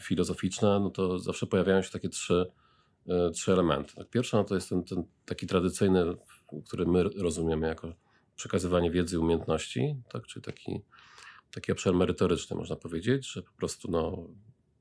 filozoficzne, 0.00 0.80
no 0.80 0.90
to 0.90 1.18
zawsze 1.18 1.46
pojawiają 1.46 1.82
się 1.82 1.90
takie 1.90 2.08
trzy, 2.08 2.50
e, 3.08 3.30
trzy 3.30 3.52
elementy. 3.52 3.94
Tak, 3.94 4.10
pierwsza 4.10 4.36
no 4.36 4.44
to 4.44 4.54
jest 4.54 4.68
ten, 4.68 4.84
ten 4.84 5.04
taki 5.24 5.46
tradycyjny, 5.46 6.04
który 6.66 6.86
my 6.86 7.02
rozumiemy 7.02 7.66
jako 7.66 7.92
przekazywanie 8.38 8.90
wiedzy 8.90 9.16
i 9.16 9.18
umiejętności, 9.18 9.96
tak, 10.12 10.26
czyli 10.26 10.44
taki, 10.44 10.82
taki 11.50 11.72
obszar 11.72 11.94
merytoryczny, 11.94 12.56
można 12.56 12.76
powiedzieć, 12.76 13.32
że 13.32 13.42
po 13.42 13.52
prostu 13.52 13.90
no, 13.90 14.26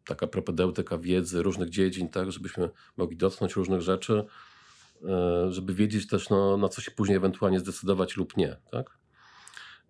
taka 0.06 0.28
propedeutyka 0.28 0.98
wiedzy 0.98 1.44
różnych 1.44 1.70
dziedzin, 1.70 2.10
tak, 2.10 2.32
żebyśmy 2.32 2.70
mogli 2.98 3.18
dotknąć 3.18 3.56
różnych 3.56 3.82
rzeczy, 3.82 4.24
e, 5.04 5.52
żeby 5.52 5.74
wiedzieć 5.74 6.08
też, 6.08 6.30
no, 6.30 6.58
na 6.58 6.70
co 6.70 6.82
się 6.82 6.92
później 6.92 7.18
ewentualnie 7.18 7.60
zdecydować 7.60 8.18
lub 8.18 8.38
nie. 8.38 8.58
Tak? 8.72 8.98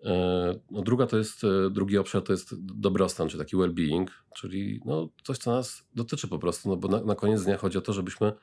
E, 0.04 0.60
No 0.72 0.82
druga 0.82 1.08
to 1.08 1.18
jest, 1.18 1.44
e, 1.44 1.70
drugi 1.70 1.98
obszar 1.98 2.22
to 2.22 2.34
jest 2.34 2.66
dobrostan, 2.80 3.30
czy 3.30 3.38
taki 3.38 3.56
well-being, 3.56 4.08
czyli 4.36 4.82
no 4.86 5.10
coś, 5.24 5.38
co 5.38 5.52
nas 5.52 5.88
dotyczy 5.96 6.28
po 6.28 6.40
prostu, 6.40 6.70
no 6.70 6.78
bo 6.78 6.88
na, 6.88 7.04
na 7.04 7.16
koniec 7.16 7.44
dnia 7.44 7.58
chodzi 7.58 7.78
o 7.78 7.82
to, 7.82 7.94
żebyśmy 7.94 8.34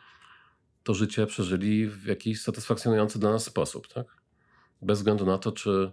to 0.82 0.94
życie 0.94 1.26
przeżyli 1.26 1.86
w 1.88 2.06
jakiś 2.06 2.42
satysfakcjonujący 2.42 3.18
dla 3.18 3.30
nas 3.30 3.44
sposób, 3.44 3.88
tak? 3.88 4.23
Bez 4.84 4.98
względu 4.98 5.26
na 5.26 5.38
to, 5.38 5.52
czy, 5.52 5.92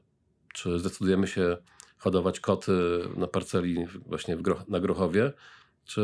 czy 0.53 0.79
zdecydujemy 0.79 1.27
się 1.27 1.57
hodować 1.97 2.39
koty 2.39 2.71
na 3.17 3.27
parceli 3.27 3.85
właśnie 4.05 4.37
Groch, 4.37 4.67
na 4.67 4.79
Grochowie, 4.79 5.33
czy 5.85 6.01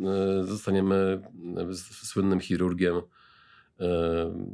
e, 0.00 0.44
zostaniemy 0.44 1.22
e, 1.56 1.74
słynnym 1.74 2.40
chirurgiem 2.40 2.96
e, 2.96 3.02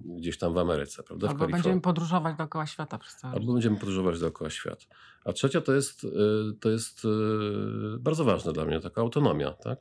gdzieś 0.04 0.38
tam 0.38 0.54
w 0.54 0.58
Ameryce, 0.58 1.02
prawda? 1.02 1.26
W 1.26 1.30
Albo 1.30 1.38
Kalifornii. 1.38 1.62
będziemy 1.62 1.80
podróżować 1.80 2.36
dookoła 2.36 2.66
świata 2.66 2.98
przez 2.98 3.16
cały 3.16 3.34
Albo 3.34 3.52
będziemy 3.52 3.76
podróżować 3.76 4.20
dookoła 4.20 4.50
świata. 4.50 4.84
A 5.24 5.32
trzecia 5.32 5.60
to 5.60 5.72
jest, 5.72 6.04
y, 6.04 6.08
to 6.60 6.70
jest 6.70 7.04
y, 7.04 7.08
bardzo 8.00 8.24
ważne 8.24 8.52
dla 8.52 8.64
mnie, 8.64 8.80
taka 8.80 9.00
autonomia, 9.00 9.50
tak? 9.50 9.78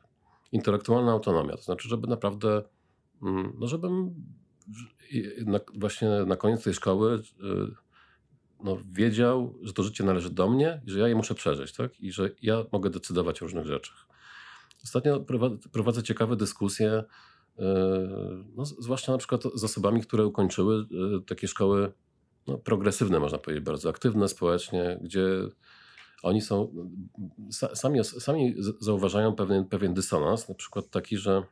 Intelektualna 0.51 1.11
autonomia. 1.11 1.57
To 1.57 1.63
znaczy, 1.63 1.89
żeby 1.89 2.07
naprawdę, 2.07 2.61
mm, 3.23 3.53
no 3.59 3.67
żebym 3.67 4.15
na, 5.45 5.59
właśnie 5.75 6.09
na 6.09 6.35
koniec 6.35 6.63
tej 6.63 6.73
szkoły 6.73 7.13
y, 7.13 7.82
no, 8.63 8.77
wiedział, 8.91 9.53
że 9.61 9.73
to 9.73 9.83
życie 9.83 10.03
należy 10.03 10.29
do 10.29 10.49
mnie 10.49 10.81
i 10.87 10.91
że 10.91 10.99
ja 10.99 11.07
je 11.07 11.15
muszę 11.15 11.35
przeżyć, 11.35 11.73
tak? 11.73 11.99
I 11.99 12.11
że 12.11 12.29
ja 12.41 12.65
mogę 12.71 12.89
decydować 12.89 13.41
o 13.41 13.45
różnych 13.45 13.65
rzeczach. 13.65 14.07
Ostatnio 14.83 15.19
prowa- 15.19 15.57
prowadzę 15.71 16.03
ciekawe 16.03 16.35
dyskusje, 16.35 17.03
y, 17.59 17.63
no, 18.55 18.65
zwłaszcza 18.65 19.11
na 19.11 19.17
przykład 19.17 19.43
z 19.55 19.63
osobami, 19.63 20.01
które 20.01 20.25
ukończyły 20.25 20.75
y, 21.17 21.21
takie 21.25 21.47
szkoły 21.47 21.93
no, 22.47 22.57
progresywne, 22.57 23.19
można 23.19 23.37
powiedzieć, 23.37 23.63
bardzo 23.65 23.89
aktywne 23.89 24.27
społecznie, 24.27 24.99
gdzie 25.01 25.27
oni 26.23 26.41
są, 26.41 26.73
sa- 27.49 27.75
sami, 27.75 28.03
sami 28.03 28.55
zauważają 28.79 29.35
pewien, 29.35 29.65
pewien 29.65 29.93
dysonans, 29.93 30.49
na 30.49 30.55
przykład 30.55 30.89
taki, 30.89 31.17
że, 31.17 31.43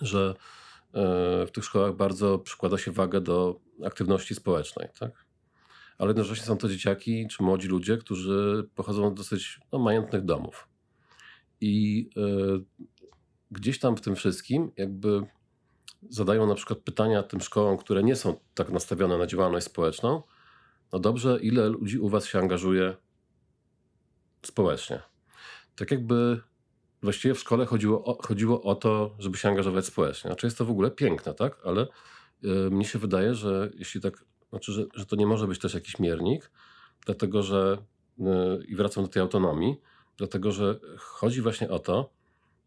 że 0.00 0.34
e, 0.94 1.46
w 1.46 1.50
tych 1.52 1.64
szkołach 1.64 1.96
bardzo 1.96 2.38
przykłada 2.38 2.78
się 2.78 2.92
wagę 2.92 3.20
do 3.20 3.60
aktywności 3.84 4.34
społecznej, 4.34 4.88
tak? 4.98 5.29
Ale 6.00 6.08
jednocześnie 6.08 6.44
są 6.44 6.56
to 6.56 6.68
dzieciaki 6.68 7.26
czy 7.28 7.42
młodzi 7.42 7.68
ludzie, 7.68 7.96
którzy 7.96 8.68
pochodzą 8.74 9.10
z 9.10 9.14
dosyć 9.14 9.60
no, 9.72 9.78
majętnych 9.78 10.24
domów. 10.24 10.68
I 11.60 12.08
e, 12.16 12.20
gdzieś 13.50 13.78
tam 13.78 13.96
w 13.96 14.00
tym 14.00 14.16
wszystkim 14.16 14.72
jakby 14.76 15.26
zadają 16.08 16.46
na 16.46 16.54
przykład 16.54 16.78
pytania 16.78 17.22
tym 17.22 17.40
szkołom, 17.40 17.78
które 17.78 18.02
nie 18.02 18.16
są 18.16 18.40
tak 18.54 18.70
nastawione 18.70 19.18
na 19.18 19.26
działalność 19.26 19.66
społeczną, 19.66 20.22
no 20.92 20.98
dobrze, 20.98 21.38
ile 21.42 21.68
ludzi 21.68 21.98
u 21.98 22.08
was 22.08 22.26
się 22.26 22.38
angażuje 22.38 22.96
społecznie? 24.42 25.02
Tak 25.76 25.90
jakby 25.90 26.40
właściwie 27.02 27.34
w 27.34 27.40
szkole 27.40 27.66
chodziło 27.66 28.04
o, 28.04 28.22
chodziło 28.22 28.62
o 28.62 28.74
to, 28.74 29.14
żeby 29.18 29.38
się 29.38 29.48
angażować 29.48 29.86
społecznie. 29.86 30.28
Znaczy 30.28 30.46
jest 30.46 30.58
to 30.58 30.64
w 30.64 30.70
ogóle 30.70 30.90
piękne, 30.90 31.34
tak? 31.34 31.58
Ale 31.64 31.86
y, 32.44 32.70
mnie 32.70 32.84
się 32.84 32.98
wydaje, 32.98 33.34
że 33.34 33.70
jeśli 33.74 34.00
tak, 34.00 34.24
znaczy, 34.50 34.72
że, 34.72 34.84
że 34.94 35.06
to 35.06 35.16
nie 35.16 35.26
może 35.26 35.46
być 35.46 35.58
też 35.58 35.74
jakiś 35.74 35.98
miernik, 35.98 36.50
dlatego 37.06 37.42
że, 37.42 37.78
y, 38.18 38.24
i 38.68 38.76
wracam 38.76 39.04
do 39.04 39.10
tej 39.10 39.22
autonomii, 39.22 39.80
dlatego 40.16 40.52
że 40.52 40.80
chodzi 40.98 41.42
właśnie 41.42 41.70
o 41.70 41.78
to, 41.78 42.10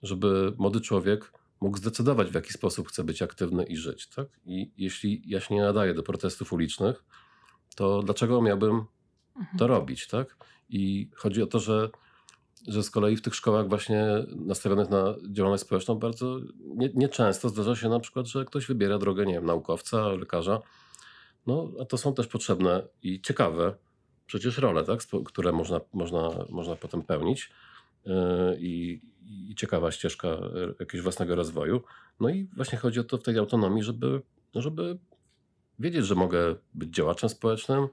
żeby 0.04 0.54
młody 0.58 0.82
człowiek 0.82 1.32
mógł 1.62 1.78
zdecydować, 1.78 2.28
w 2.30 2.36
jaki 2.36 2.54
sposób 2.54 2.88
chce 2.88 3.04
być 3.04 3.22
aktywny 3.22 3.64
i 3.64 3.78
żyć. 3.78 4.08
Tak? 4.08 4.28
I 4.46 4.72
jeśli 4.78 5.22
ja 5.26 5.40
się 5.40 5.56
nie 5.56 5.62
nadaję 5.62 5.94
do 5.94 6.04
protestów 6.04 6.54
ulicznych, 6.54 7.04
to 7.76 8.02
dlaczego 8.04 8.42
miałbym 8.42 8.86
Mhm. 9.36 9.58
to 9.58 9.68
robić? 9.68 10.08
Tak? 10.08 10.38
I 10.70 11.10
chodzi 11.16 11.42
o 11.42 11.48
to, 11.48 11.60
że, 11.60 11.90
że 12.68 12.84
z 12.84 12.90
kolei 12.90 13.16
w 13.18 13.22
tych 13.22 13.36
szkołach 13.36 13.70
właśnie 13.70 14.06
nastawionych 14.36 14.90
na 14.90 15.16
działalność 15.32 15.64
społeczną 15.64 15.96
bardzo 15.96 16.40
nie- 16.66 16.90
nieczęsto 16.94 17.50
zdarza 17.50 17.76
się 17.76 17.90
na 17.90 18.00
przykład, 18.00 18.28
że 18.28 18.46
ktoś 18.46 18.66
wybiera 18.68 18.98
drogę, 18.98 19.26
nie 19.26 19.34
wiem, 19.34 19.46
naukowca, 19.46 20.08
lekarza. 20.08 20.60
No, 21.48 21.72
a 21.82 21.86
to 21.86 21.98
są 21.98 22.14
też 22.14 22.28
potrzebne 22.28 22.88
i 23.04 23.22
ciekawe 23.22 23.76
przecież 24.26 24.58
role, 24.58 24.84
tak? 24.84 25.00
które 25.26 25.52
można, 25.52 25.82
można, 25.94 26.46
można 26.50 26.76
potem 26.76 27.02
pełnić. 27.02 27.52
Yy, 28.06 28.14
I, 28.60 29.02
i 29.50 29.56
ciekawa 29.56 29.92
ścieżka 29.92 30.28
e, 30.28 30.40
jakiegoś 30.80 31.02
własnego 31.02 31.36
rozwoju. 31.36 31.84
No 32.20 32.30
i 32.30 32.50
właśnie 32.56 32.78
chodzi 32.78 33.00
o 33.00 33.04
to 33.04 33.18
w 33.18 33.24
tej 33.24 33.38
autonomii, 33.38 33.84
żeby, 33.84 34.22
żeby 34.56 34.98
wiedzieć, 35.80 36.06
że 36.06 36.16
mogę 36.16 36.56
być 36.74 36.90
działaczem 36.90 37.30
społecznym, 37.30 37.88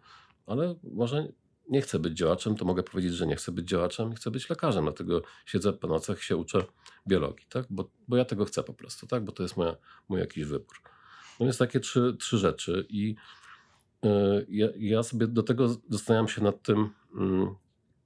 ale 0.47 0.75
może 0.83 1.29
nie 1.69 1.83
chcę 1.83 1.99
być 1.99 2.19
działaczem, 2.19 2.57
to 2.57 2.65
mogę 2.65 2.83
powiedzieć, 2.83 3.13
że 3.15 3.27
nie 3.27 3.37
chcę 3.37 3.53
być 3.53 3.69
działaczem 3.69 4.13
i 4.13 4.17
chcę 4.17 4.31
być 4.31 4.51
lekarzem. 4.51 4.85
Dlatego 4.85 5.23
siedzę 5.47 5.73
po 5.73 5.89
nocach 5.89 6.19
i 6.19 6.23
się 6.23 6.37
uczę 6.37 6.65
biologii, 7.09 7.47
tak? 7.49 7.67
bo, 7.71 7.91
bo 8.09 8.17
ja 8.17 8.25
tego 8.25 8.45
chcę 8.45 8.63
po 8.63 8.75
prostu, 8.75 9.07
tak? 9.07 9.25
bo 9.25 9.33
to 9.33 9.43
jest 9.43 9.57
moja, 9.57 9.77
mój 10.09 10.21
jakiś 10.21 10.45
wybór. 10.45 10.77
No 11.41 11.47
więc 11.47 11.59
takie 11.59 11.81
trzy, 11.81 12.17
trzy 12.19 12.39
rzeczy 12.39 12.87
i 12.89 13.09
yy, 13.09 13.15
ja, 14.49 14.69
ja, 14.77 15.03
sobie 15.03 15.27
do 15.27 15.43
tego 15.43 15.69
zastanawiam 15.89 16.29
się 16.29 16.43
nad 16.43 16.63
tym, 16.63 16.91
yy, 17.15 17.47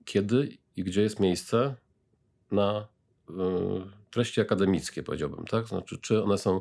kiedy 0.05 0.59
i 0.77 0.85
gdzie 0.85 1.03
jest 1.03 1.21
miejsce 1.21 1.75
na 2.51 2.87
yy, 3.29 3.37
treści 4.11 4.41
akademickie, 4.41 5.03
powiedziałbym, 5.03 5.45
tak? 5.45 5.69
Znaczy, 5.69 5.99
czy 5.99 6.23
one 6.23 6.39
są 6.39 6.61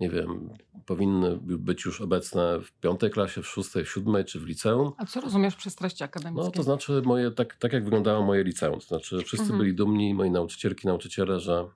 nie 0.00 0.10
wiem, 0.10 0.50
powinny 0.86 1.38
być 1.42 1.84
już 1.84 2.00
obecne 2.00 2.60
w 2.60 2.72
piątej 2.72 3.10
klasie, 3.10 3.42
w 3.42 3.46
szóstej, 3.46 3.84
w 3.84 3.90
siódmej 3.90 4.24
czy 4.24 4.40
w 4.40 4.46
liceum. 4.46 4.92
A 4.96 5.06
co 5.06 5.20
rozumiesz 5.20 5.56
przez 5.56 5.74
treści 5.74 6.04
akademickie? 6.04 6.44
No 6.44 6.50
to 6.50 6.62
znaczy 6.62 7.02
moje, 7.04 7.30
tak, 7.30 7.56
tak 7.56 7.72
jak 7.72 7.84
wyglądało 7.84 8.24
moje 8.24 8.44
liceum. 8.44 8.80
To 8.80 8.86
znaczy 8.86 9.18
wszyscy 9.18 9.42
mhm. 9.42 9.58
byli 9.58 9.74
dumni, 9.74 10.14
moi 10.14 10.30
nauczycielki, 10.30 10.86
nauczyciele, 10.86 11.40
że, 11.40 11.68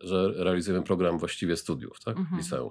że 0.00 0.32
realizujemy 0.36 0.84
program 0.84 1.18
właściwie 1.18 1.56
studiów 1.56 2.00
tak, 2.04 2.16
mhm. 2.16 2.36
w 2.36 2.44
liceum. 2.44 2.70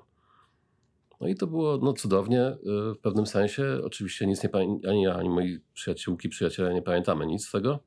No 1.22 1.28
i 1.28 1.36
to 1.36 1.48
było 1.48 1.78
no, 1.78 1.94
cudownie 1.94 2.42
y, 2.48 2.58
w 2.94 3.00
pewnym 3.02 3.28
sensie. 3.28 3.82
Oczywiście 3.84 4.28
nic 4.28 4.44
nie 4.44 4.50
ani 4.90 5.04
ja, 5.04 5.16
ani 5.16 5.30
moi 5.30 5.60
przyjaciółki, 5.74 6.30
przyjaciele 6.30 6.74
nie 6.74 6.82
pamiętamy 6.82 7.26
nic 7.26 7.48
z 7.48 7.52
tego, 7.52 7.80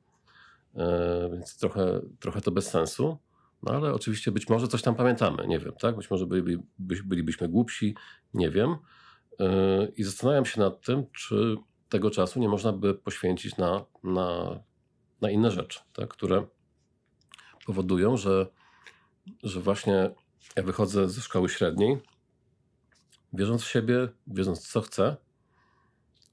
e, 0.75 1.29
więc 1.33 1.57
trochę, 1.57 2.01
trochę 2.19 2.41
to 2.41 2.51
bez 2.51 2.69
sensu. 2.69 3.17
No 3.63 3.71
ale 3.71 3.93
oczywiście 3.93 4.31
być 4.31 4.49
może 4.49 4.67
coś 4.67 4.81
tam 4.81 4.95
pamiętamy, 4.95 5.47
nie 5.47 5.59
wiem, 5.59 5.73
tak? 5.81 5.95
Być 5.95 6.11
może 6.11 6.25
byli, 6.25 6.57
by, 6.79 6.95
bylibyśmy 7.05 7.49
głupsi, 7.49 7.95
nie 8.33 8.49
wiem. 8.49 8.75
Yy, 9.39 9.93
I 9.97 10.03
zastanawiam 10.03 10.45
się 10.45 10.59
nad 10.59 10.81
tym, 10.81 11.03
czy 11.11 11.55
tego 11.89 12.09
czasu 12.11 12.39
nie 12.39 12.49
można 12.49 12.73
by 12.73 12.93
poświęcić 12.93 13.57
na, 13.57 13.85
na, 14.03 14.59
na 15.21 15.31
inne 15.31 15.51
rzeczy, 15.51 15.79
tak? 15.93 16.09
które 16.09 16.45
powodują, 17.65 18.17
że, 18.17 18.47
że 19.43 19.59
właśnie 19.59 20.11
ja 20.55 20.63
wychodzę 20.63 21.09
ze 21.09 21.21
szkoły 21.21 21.49
średniej, 21.49 21.97
wierząc 23.33 23.63
w 23.63 23.69
siebie, 23.69 24.07
wierząc 24.27 24.67
co 24.67 24.81
chcę, 24.81 25.17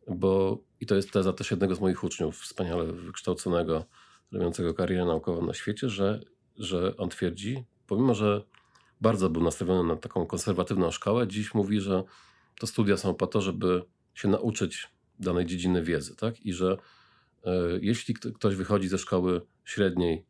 bo 0.09 0.59
i 0.81 0.87
to 0.87 0.95
jest 0.95 1.13
teza 1.13 1.33
też 1.33 1.51
jednego 1.51 1.75
z 1.75 1.81
moich 1.81 2.05
uczniów, 2.05 2.41
wspaniale 2.41 2.85
wykształconego, 2.85 3.85
robiącego 4.33 4.75
karierę 4.75 5.05
naukową 5.05 5.47
na 5.47 5.55
świecie, 5.55 5.89
że 5.89 6.21
że 6.59 6.97
on 6.97 7.09
twierdzi, 7.09 7.65
pomimo 7.87 8.15
że 8.15 8.45
bardzo 9.01 9.31
był 9.31 9.43
nastawiony 9.43 9.89
na 9.89 9.97
taką 9.97 10.27
konserwatywną 10.27 10.91
szkołę, 10.91 11.29
dziś 11.29 11.55
mówi, 11.55 11.81
że 11.81 12.05
to 12.61 12.67
studia 12.67 12.97
są 12.97 13.15
po 13.15 13.27
to, 13.27 13.41
żeby 13.41 13.83
się 14.15 14.29
nauczyć 14.29 14.89
danej 15.19 15.47
dziedziny 15.47 15.83
wiedzy, 15.83 16.17
tak? 16.17 16.41
I 16.41 16.53
że 16.53 16.77
y, 17.47 17.51
jeśli 17.83 18.15
ktoś 18.15 18.55
wychodzi 18.55 18.89
ze 18.89 18.99
szkoły 18.99 19.41
średniej 19.65 20.27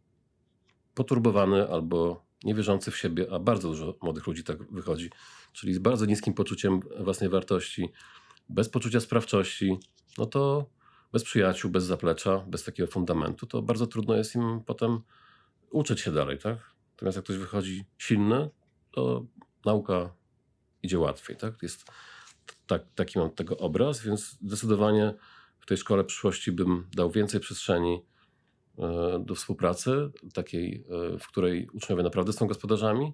poturbowany 0.95 1.69
albo 1.69 2.28
niewierzący 2.45 2.91
w 2.91 2.97
siebie, 2.97 3.27
a 3.33 3.39
bardzo 3.39 3.69
dużo 3.69 3.95
młodych 4.03 4.27
ludzi 4.27 4.45
tak 4.45 4.73
wychodzi, 4.73 5.11
czyli 5.53 5.75
z 5.75 5.79
bardzo 5.79 6.07
niskim 6.07 6.35
poczuciem 6.35 6.81
własnej 7.01 7.31
wartości, 7.31 7.89
bez 8.49 8.69
poczucia 8.69 9.01
sprawczości, 9.01 9.79
no 10.19 10.27
to 10.27 10.71
bez 11.13 11.25
przyjaciół, 11.25 11.71
bez 11.71 11.85
zaplecza, 11.85 12.45
bez 12.49 12.65
takiego 12.65 12.87
fundamentu, 12.93 13.47
to 13.47 13.63
bardzo 13.63 13.87
trudno 13.87 14.17
jest 14.17 14.35
im 14.35 14.61
potem 14.67 15.01
uczyć 15.71 16.01
się 16.01 16.13
dalej, 16.13 16.39
tak? 16.39 16.59
Natomiast 16.91 17.17
jak 17.17 17.25
ktoś 17.25 17.37
wychodzi 17.37 17.85
silny, 17.99 18.51
to 18.91 19.27
nauka 19.65 20.15
idzie 20.83 20.99
łatwiej, 20.99 21.37
tak? 21.37 21.63
Jest 21.63 21.85
tak, 22.67 22.83
taki 22.95 23.19
mam 23.19 23.31
tego 23.31 23.59
obraz, 23.59 24.03
więc 24.03 24.39
zdecydowanie 24.43 25.15
w 25.61 25.67
tej 25.67 25.77
szkole 25.77 26.05
przyszłości 26.05 26.53
bym 26.53 26.89
dał 26.95 27.11
więcej 27.11 27.41
przestrzeni 27.41 28.03
do 29.21 29.35
współpracy, 29.35 30.11
takiej, 30.35 30.85
e, 31.15 31.19
w 31.19 31.29
której 31.29 31.69
uczniowie 31.73 32.03
naprawdę 32.03 32.33
są 32.33 32.47
gospodarzami, 32.47 33.13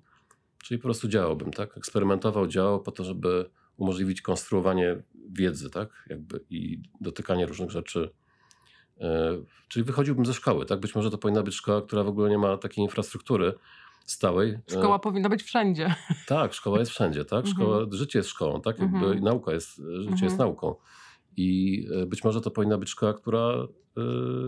czyli 0.65 0.79
po 0.79 0.83
prostu 0.83 1.09
działałbym, 1.09 1.51
tak? 1.51 1.77
Eksperymentował, 1.77 2.47
działał 2.47 2.83
po 2.83 2.93
to, 2.93 3.05
żeby 3.05 3.51
umożliwić 3.77 4.23
konstruowanie 4.23 5.03
wiedzy, 5.31 5.71
tak? 5.71 6.05
Jakby 6.11 6.41
i 6.51 6.83
dotykanie 7.01 7.47
różnych 7.47 7.71
rzeczy 7.71 8.11
E, 9.01 9.39
czyli 9.69 9.85
wychodziłbym 9.85 10.27
ze 10.27 10.35
szkoły, 10.35 10.67
tak? 10.67 10.81
Być 10.81 10.95
może 10.95 11.11
to 11.11 11.19
powinna 11.19 11.43
być 11.43 11.55
szkoła, 11.55 11.83
która 11.83 12.05
w 12.05 12.09
ogóle 12.09 12.31
nie 12.31 12.39
ma 12.39 12.57
takiej 12.57 12.85
infrastruktury 12.85 13.55
stałej. 14.07 14.51
E, 14.51 14.61
szkoła 14.71 14.99
powinna 14.99 15.29
być 15.29 15.43
wszędzie. 15.43 15.95
Tak, 16.27 16.55
szkoła 16.55 16.79
jest 16.79 16.91
wszędzie, 16.91 17.25
tak? 17.25 17.47
Szkoła, 17.47 17.77
mhm. 17.77 17.93
Życie 17.93 18.19
jest 18.19 18.29
szkołą, 18.29 18.61
tak? 18.61 18.79
Jakby 18.79 18.97
mhm. 18.97 19.21
nauka 19.21 19.53
jest, 19.53 19.77
życie 19.77 20.11
jest 20.11 20.23
mhm. 20.23 20.39
nauką. 20.39 20.75
I 21.37 21.81
e, 22.03 22.07
być 22.07 22.25
może 22.25 22.41
to 22.41 22.51
powinna 22.51 22.79
być 22.79 22.89
szkoła, 22.89 23.15
która 23.15 23.67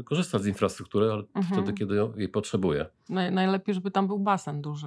y, 0.01 0.05
korzysta 0.05 0.39
z 0.39 0.47
infrastruktury, 0.47 1.13
ale 1.13 1.23
mhm. 1.35 1.45
wtedy, 1.45 1.73
kiedy 1.73 1.97
jej 2.17 2.29
potrzebuje. 2.29 2.87
Naj, 3.09 3.33
najlepiej, 3.33 3.75
żeby 3.75 3.91
tam 3.91 4.07
był 4.07 4.19
basen 4.19 4.63
duży 4.63 4.87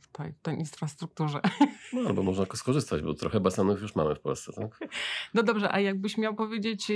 w 0.00 0.08
tej, 0.12 0.32
w 0.32 0.40
tej 0.40 0.58
infrastrukturze. 0.58 1.40
No, 1.92 2.08
albo 2.08 2.22
można 2.22 2.46
skorzystać, 2.54 3.02
bo 3.02 3.14
trochę 3.14 3.40
basenów 3.40 3.82
już 3.82 3.96
mamy 3.96 4.14
w 4.14 4.20
Polsce. 4.20 4.52
Tak? 4.52 4.88
No 5.34 5.42
dobrze, 5.42 5.72
a 5.72 5.80
jakbyś 5.80 6.18
miał 6.18 6.34
powiedzieć, 6.34 6.86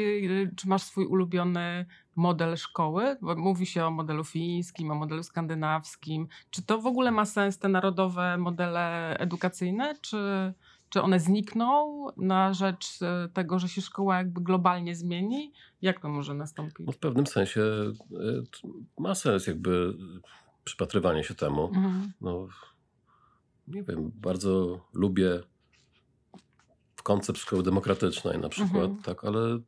czy 0.57 0.69
masz 0.69 0.83
swój 0.83 1.07
ulubiony 1.07 1.87
model 2.17 2.57
szkoły? 2.57 3.17
Bo 3.21 3.37
mówi 3.37 3.67
się 3.67 3.85
o 3.85 3.91
modelu 3.91 4.25
fińskim, 4.25 4.91
o 4.91 4.95
modelu 4.95 5.23
skandynawskim. 5.23 6.29
Czy 6.51 6.63
to 6.63 6.79
w 6.79 6.87
ogóle 6.87 7.11
ma 7.11 7.25
sens, 7.25 7.59
te 7.59 7.69
narodowe 7.69 8.39
modele 8.39 9.17
edukacyjne, 9.19 9.95
czy 10.01 10.53
czy 10.91 11.03
one 11.03 11.21
znikną 11.21 12.07
na 12.17 12.55
rzecz 12.55 13.03
e, 13.03 13.29
tego, 13.29 13.59
że 13.59 13.69
się 13.69 13.81
szkoła 13.81 14.17
jakby 14.17 14.41
globalnie 14.41 14.97
zmieni? 14.97 15.53
Jak 15.83 16.01
to 16.01 16.09
może 16.09 16.35
nastąpić? 16.35 16.87
No 16.87 16.93
w 16.93 16.99
pewnym 16.99 17.27
sensie 17.27 17.61
e, 17.61 17.93
ma 18.99 19.15
sens 19.15 19.47
jakby 19.47 19.95
przypatrywanie 20.65 21.25
się 21.25 21.35
temu. 21.35 21.69
Mhm. 21.69 22.13
No, 22.21 22.49
nie 23.69 23.83
wiem, 23.83 24.13
bardzo 24.15 24.81
lubię 24.93 25.41
koncept 27.03 27.39
szkoły 27.39 27.63
demokratycznej 27.63 28.39
na 28.39 28.49
przykład, 28.49 28.85
mhm. 28.85 29.03
tak, 29.03 29.25
ale 29.25 29.59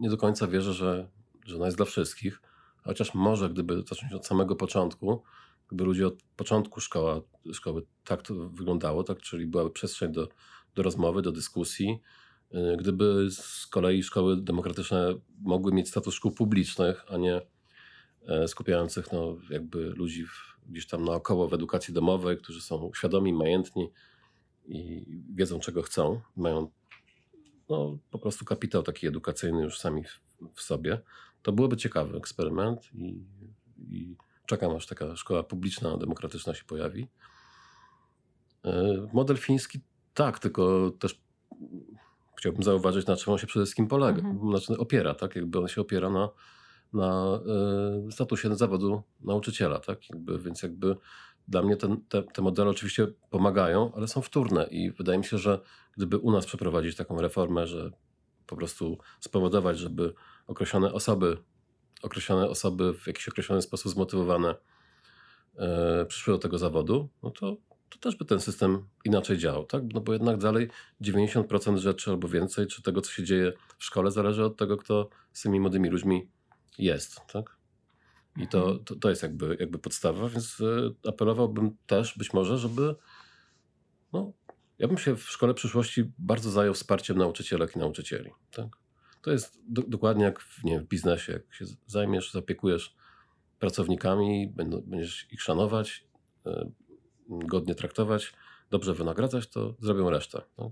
nie 0.00 0.10
do 0.10 0.16
końca 0.16 0.46
wierzę, 0.46 0.72
że, 0.72 1.08
że 1.46 1.56
ona 1.56 1.64
jest 1.64 1.76
dla 1.76 1.86
wszystkich. 1.86 2.42
Chociaż 2.84 3.14
może, 3.14 3.50
gdyby 3.50 3.82
zacząć 3.88 4.12
od 4.12 4.26
samego 4.26 4.56
początku, 4.56 5.22
gdyby 5.68 5.84
ludzie 5.84 6.06
od 6.06 6.22
początku 6.36 6.80
szkoła, 6.80 7.20
szkoły 7.52 7.86
tak 8.04 8.22
to 8.22 8.34
wyglądało, 8.34 9.04
tak, 9.04 9.18
czyli 9.18 9.46
była 9.46 9.70
przestrzeń 9.70 10.12
do, 10.12 10.28
do 10.74 10.82
rozmowy, 10.82 11.22
do 11.22 11.32
dyskusji. 11.32 12.00
Y, 12.54 12.76
gdyby 12.76 13.30
z 13.30 13.66
kolei 13.66 14.02
szkoły 14.02 14.36
demokratyczne 14.42 15.14
mogły 15.40 15.72
mieć 15.72 15.88
status 15.88 16.14
szkół 16.14 16.30
publicznych, 16.30 17.04
a 17.08 17.16
nie 17.16 17.40
e, 18.26 18.48
skupiających 18.48 19.12
no, 19.12 19.36
jakby 19.50 19.78
ludzi 19.78 20.26
w, 20.26 20.56
gdzieś 20.68 20.86
tam 20.86 21.04
naokoło 21.04 21.48
w 21.48 21.54
edukacji 21.54 21.94
domowej, 21.94 22.38
którzy 22.38 22.60
są 22.60 22.90
świadomi, 22.96 23.32
majętni 23.32 23.90
i 24.66 25.06
wiedzą 25.34 25.60
czego 25.60 25.82
chcą, 25.82 26.20
mają 26.36 26.70
no, 27.68 27.98
po 28.10 28.18
prostu 28.18 28.44
kapitał 28.44 28.82
taki 28.82 29.06
edukacyjny 29.06 29.62
już 29.62 29.78
sami 29.78 30.04
w, 30.04 30.20
w 30.54 30.62
sobie, 30.62 31.00
to 31.42 31.52
byłoby 31.52 31.76
ciekawy 31.76 32.16
eksperyment 32.16 32.94
i, 32.94 33.24
i 33.78 34.16
Czekam, 34.46 34.76
aż 34.76 34.86
taka 34.86 35.16
szkoła 35.16 35.42
publiczna, 35.42 35.96
demokratyczna 35.96 36.54
się 36.54 36.64
pojawi. 36.64 37.08
E, 38.64 39.06
model 39.12 39.36
fiński 39.36 39.80
tak, 40.14 40.38
tylko 40.38 40.90
też 40.98 41.24
chciałbym 42.38 42.62
zauważyć, 42.62 43.06
na 43.06 43.16
czym 43.16 43.32
on 43.32 43.38
się 43.38 43.46
przede 43.46 43.64
wszystkim 43.64 43.86
polega, 43.86 44.22
mhm. 44.22 44.50
znaczy 44.50 44.80
opiera, 44.80 45.14
tak? 45.14 45.36
Jakby 45.36 45.58
on 45.58 45.68
się 45.68 45.80
opiera 45.80 46.10
na, 46.10 46.28
na 46.92 47.40
y, 48.08 48.12
statusie 48.12 48.56
zawodu 48.56 49.02
nauczyciela, 49.20 49.78
tak? 49.78 50.10
Jakby, 50.10 50.38
więc 50.38 50.62
jakby 50.62 50.96
dla 51.48 51.62
mnie 51.62 51.76
ten, 51.76 52.00
te, 52.08 52.22
te 52.22 52.42
modele 52.42 52.70
oczywiście 52.70 53.06
pomagają, 53.30 53.92
ale 53.94 54.08
są 54.08 54.22
wtórne 54.22 54.66
i 54.70 54.90
wydaje 54.90 55.18
mi 55.18 55.24
się, 55.24 55.38
że 55.38 55.60
gdyby 55.96 56.18
u 56.18 56.30
nas 56.30 56.46
przeprowadzić 56.46 56.96
taką 56.96 57.20
reformę, 57.20 57.66
że 57.66 57.90
po 58.46 58.56
prostu 58.56 58.98
spowodować, 59.20 59.78
żeby 59.78 60.14
określone 60.46 60.92
osoby 60.92 61.36
określone 62.04 62.48
osoby 62.48 62.94
w 62.94 63.06
jakiś 63.06 63.28
określony 63.28 63.62
sposób 63.62 63.92
zmotywowane 63.92 64.54
e, 65.56 66.06
przyszły 66.06 66.34
do 66.34 66.38
tego 66.38 66.58
zawodu, 66.58 67.08
no 67.22 67.30
to, 67.30 67.56
to 67.90 67.98
też 67.98 68.16
by 68.16 68.24
ten 68.24 68.40
system 68.40 68.88
inaczej 69.04 69.38
działał, 69.38 69.64
tak? 69.64 69.82
No 69.94 70.00
bo 70.00 70.12
jednak 70.12 70.38
dalej 70.38 70.68
90% 71.02 71.76
rzeczy 71.76 72.10
albo 72.10 72.28
więcej, 72.28 72.66
czy 72.66 72.82
tego, 72.82 73.00
co 73.00 73.12
się 73.12 73.24
dzieje 73.24 73.52
w 73.78 73.84
szkole, 73.84 74.10
zależy 74.10 74.44
od 74.44 74.56
tego, 74.56 74.76
kto 74.76 75.08
z 75.32 75.42
tymi 75.42 75.60
młodymi 75.60 75.88
ludźmi 75.88 76.28
jest, 76.78 77.20
tak? 77.32 77.56
I 78.36 78.48
to, 78.48 78.58
mhm. 78.58 78.84
to, 78.84 78.96
to 78.96 79.10
jest 79.10 79.22
jakby, 79.22 79.56
jakby 79.60 79.78
podstawa, 79.78 80.28
więc 80.28 80.60
e, 80.60 81.08
apelowałbym 81.08 81.76
też 81.86 82.18
być 82.18 82.32
może, 82.32 82.58
żeby 82.58 82.94
no, 84.12 84.32
ja 84.78 84.88
bym 84.88 84.98
się 84.98 85.16
w 85.16 85.22
szkole 85.22 85.54
przyszłości 85.54 86.12
bardzo 86.18 86.50
zajął 86.50 86.74
wsparciem 86.74 87.18
nauczycielek 87.18 87.76
i 87.76 87.78
nauczycieli. 87.78 88.30
Tak? 88.50 88.83
To 89.24 89.30
jest 89.32 89.62
do, 89.68 89.82
dokładnie 89.82 90.24
jak 90.24 90.40
w, 90.40 90.64
nie, 90.64 90.80
w 90.80 90.84
biznesie. 90.84 91.32
Jak 91.32 91.54
się 91.54 91.64
zajmiesz, 91.86 92.32
zaopiekujesz 92.32 92.96
pracownikami, 93.58 94.54
będziesz 94.86 95.32
ich 95.32 95.42
szanować, 95.42 96.06
e, 96.46 96.70
godnie 97.28 97.74
traktować, 97.74 98.32
dobrze 98.70 98.94
wynagradzać, 98.94 99.48
to 99.48 99.74
zrobią 99.80 100.10
resztę. 100.10 100.42
No. 100.58 100.70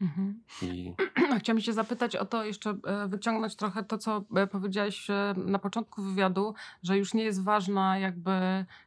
Mhm. 0.00 0.40
I 0.62 0.92
Chciałam 1.40 1.60
się 1.60 1.72
zapytać 1.72 2.16
o 2.16 2.24
to, 2.24 2.44
jeszcze 2.44 2.70
e, 2.70 3.08
wyciągnąć 3.08 3.56
trochę 3.56 3.84
to, 3.84 3.98
co 3.98 4.24
e, 4.36 4.46
powiedziałeś 4.46 5.10
e, 5.10 5.34
na 5.36 5.58
początku 5.58 6.02
wywiadu, 6.02 6.54
że 6.82 6.98
już 6.98 7.14
nie 7.14 7.24
jest 7.24 7.42
ważna 7.42 7.98
jakby 7.98 8.30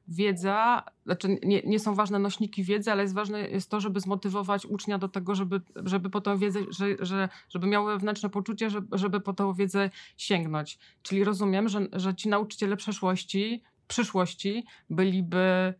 wiedza, 0.08 0.84
znaczy 1.06 1.40
nie, 1.44 1.62
nie 1.62 1.80
są 1.80 1.96
ważne 1.96 2.20
nośniki 2.20 2.64
wiedzy, 2.64 2.92
ale 2.92 3.02
jest 3.02 3.14
ważne 3.14 3.50
jest 3.50 3.70
to, 3.70 3.80
żeby 3.80 4.00
zmotywować 4.00 4.66
ucznia 4.66 4.98
do 4.98 5.10
tego, 5.10 5.36
żeby, 5.36 5.62
żeby 5.76 6.10
po 6.10 6.22
tą 6.22 6.38
wiedzę, 6.38 6.60
że, 6.70 6.86
że, 7.00 7.30
żeby 7.50 7.68
miał 7.68 7.86
wewnętrzne 7.86 8.30
poczucie, 8.30 8.70
żeby, 8.70 8.98
żeby 8.98 9.20
po 9.20 9.34
tą 9.34 9.54
wiedzę 9.54 9.90
sięgnąć. 10.18 10.80
Czyli 11.04 11.24
rozumiem, 11.24 11.70
że, 11.70 11.88
że 11.94 12.16
ci 12.16 12.30
nauczyciele 12.30 12.78
przeszłości, 12.78 13.64
przyszłości 13.88 14.66
byliby 14.90 15.74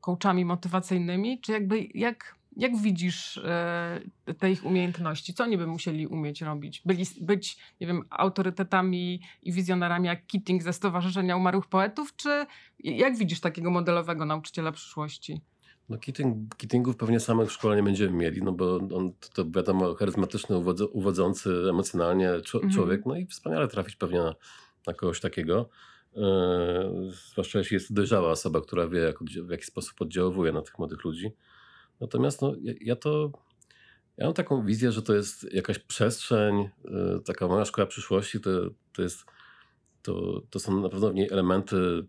coachami 0.00 0.44
motywacyjnymi, 0.44 1.40
czy 1.40 1.52
jakby 1.52 1.88
jak 1.94 2.39
jak 2.56 2.76
widzisz 2.76 3.36
e, 3.38 4.00
te 4.38 4.50
ich 4.50 4.64
umiejętności? 4.64 5.34
Co 5.34 5.44
oni 5.44 5.58
by 5.58 5.66
musieli 5.66 6.06
umieć 6.06 6.42
robić? 6.42 6.82
Byli, 6.86 7.04
być, 7.20 7.58
nie 7.80 7.86
wiem, 7.86 8.02
autorytetami 8.10 9.20
i 9.42 9.52
wizjonerami 9.52 10.06
jak 10.06 10.26
Keating 10.26 10.62
ze 10.62 10.72
Stowarzyszenia 10.72 11.36
Umarłych 11.36 11.66
Poetów? 11.66 12.16
Czy 12.16 12.46
jak 12.78 13.16
widzisz 13.16 13.40
takiego 13.40 13.70
modelowego 13.70 14.24
nauczyciela 14.24 14.72
przyszłości? 14.72 15.40
No 15.88 15.98
Keating, 15.98 16.54
Keatingów 16.54 16.96
pewnie 16.96 17.20
samych 17.20 17.48
w 17.48 17.52
szkole 17.52 17.76
nie 17.76 17.82
będziemy 17.82 18.16
mieli, 18.16 18.42
no 18.42 18.52
bo 18.52 18.76
on 18.76 19.12
to 19.34 19.50
wiadomo 19.50 19.94
charyzmatyczny, 19.94 20.56
uwodz- 20.56 20.88
uwodzący 20.92 21.50
emocjonalnie 21.70 22.28
Mhm. 22.28 22.70
człowiek, 22.72 23.06
no 23.06 23.16
i 23.16 23.26
wspaniale 23.26 23.68
trafić 23.68 23.96
pewnie 23.96 24.18
na, 24.18 24.34
na 24.86 24.94
kogoś 24.94 25.20
takiego. 25.20 25.68
E, 26.16 26.22
zwłaszcza 27.32 27.58
jeśli 27.58 27.74
jest 27.74 27.92
dojrzała 27.92 28.30
osoba, 28.30 28.60
która 28.60 28.88
wie, 28.88 28.98
jak, 28.98 29.18
w 29.22 29.50
jaki 29.50 29.64
sposób 29.64 30.02
oddziałuje 30.02 30.52
na 30.52 30.62
tych 30.62 30.78
młodych 30.78 31.04
ludzi. 31.04 31.32
Natomiast 32.00 32.42
no, 32.42 32.54
ja, 32.62 32.74
ja 32.80 32.96
to. 32.96 33.32
Ja 34.16 34.26
mam 34.26 34.34
taką 34.34 34.64
wizję, 34.64 34.92
że 34.92 35.02
to 35.02 35.14
jest 35.14 35.52
jakaś 35.52 35.78
przestrzeń, 35.78 36.56
e, 36.58 36.70
taka 37.24 37.48
moja 37.48 37.64
szkoła 37.64 37.86
przyszłości, 37.86 38.40
to, 38.40 38.50
to 38.92 39.02
jest. 39.02 39.24
To, 40.02 40.42
to 40.50 40.60
są 40.60 40.80
na 40.80 40.88
pewno 40.88 41.10
w 41.10 41.14
niej 41.14 41.28
elementy 41.30 42.06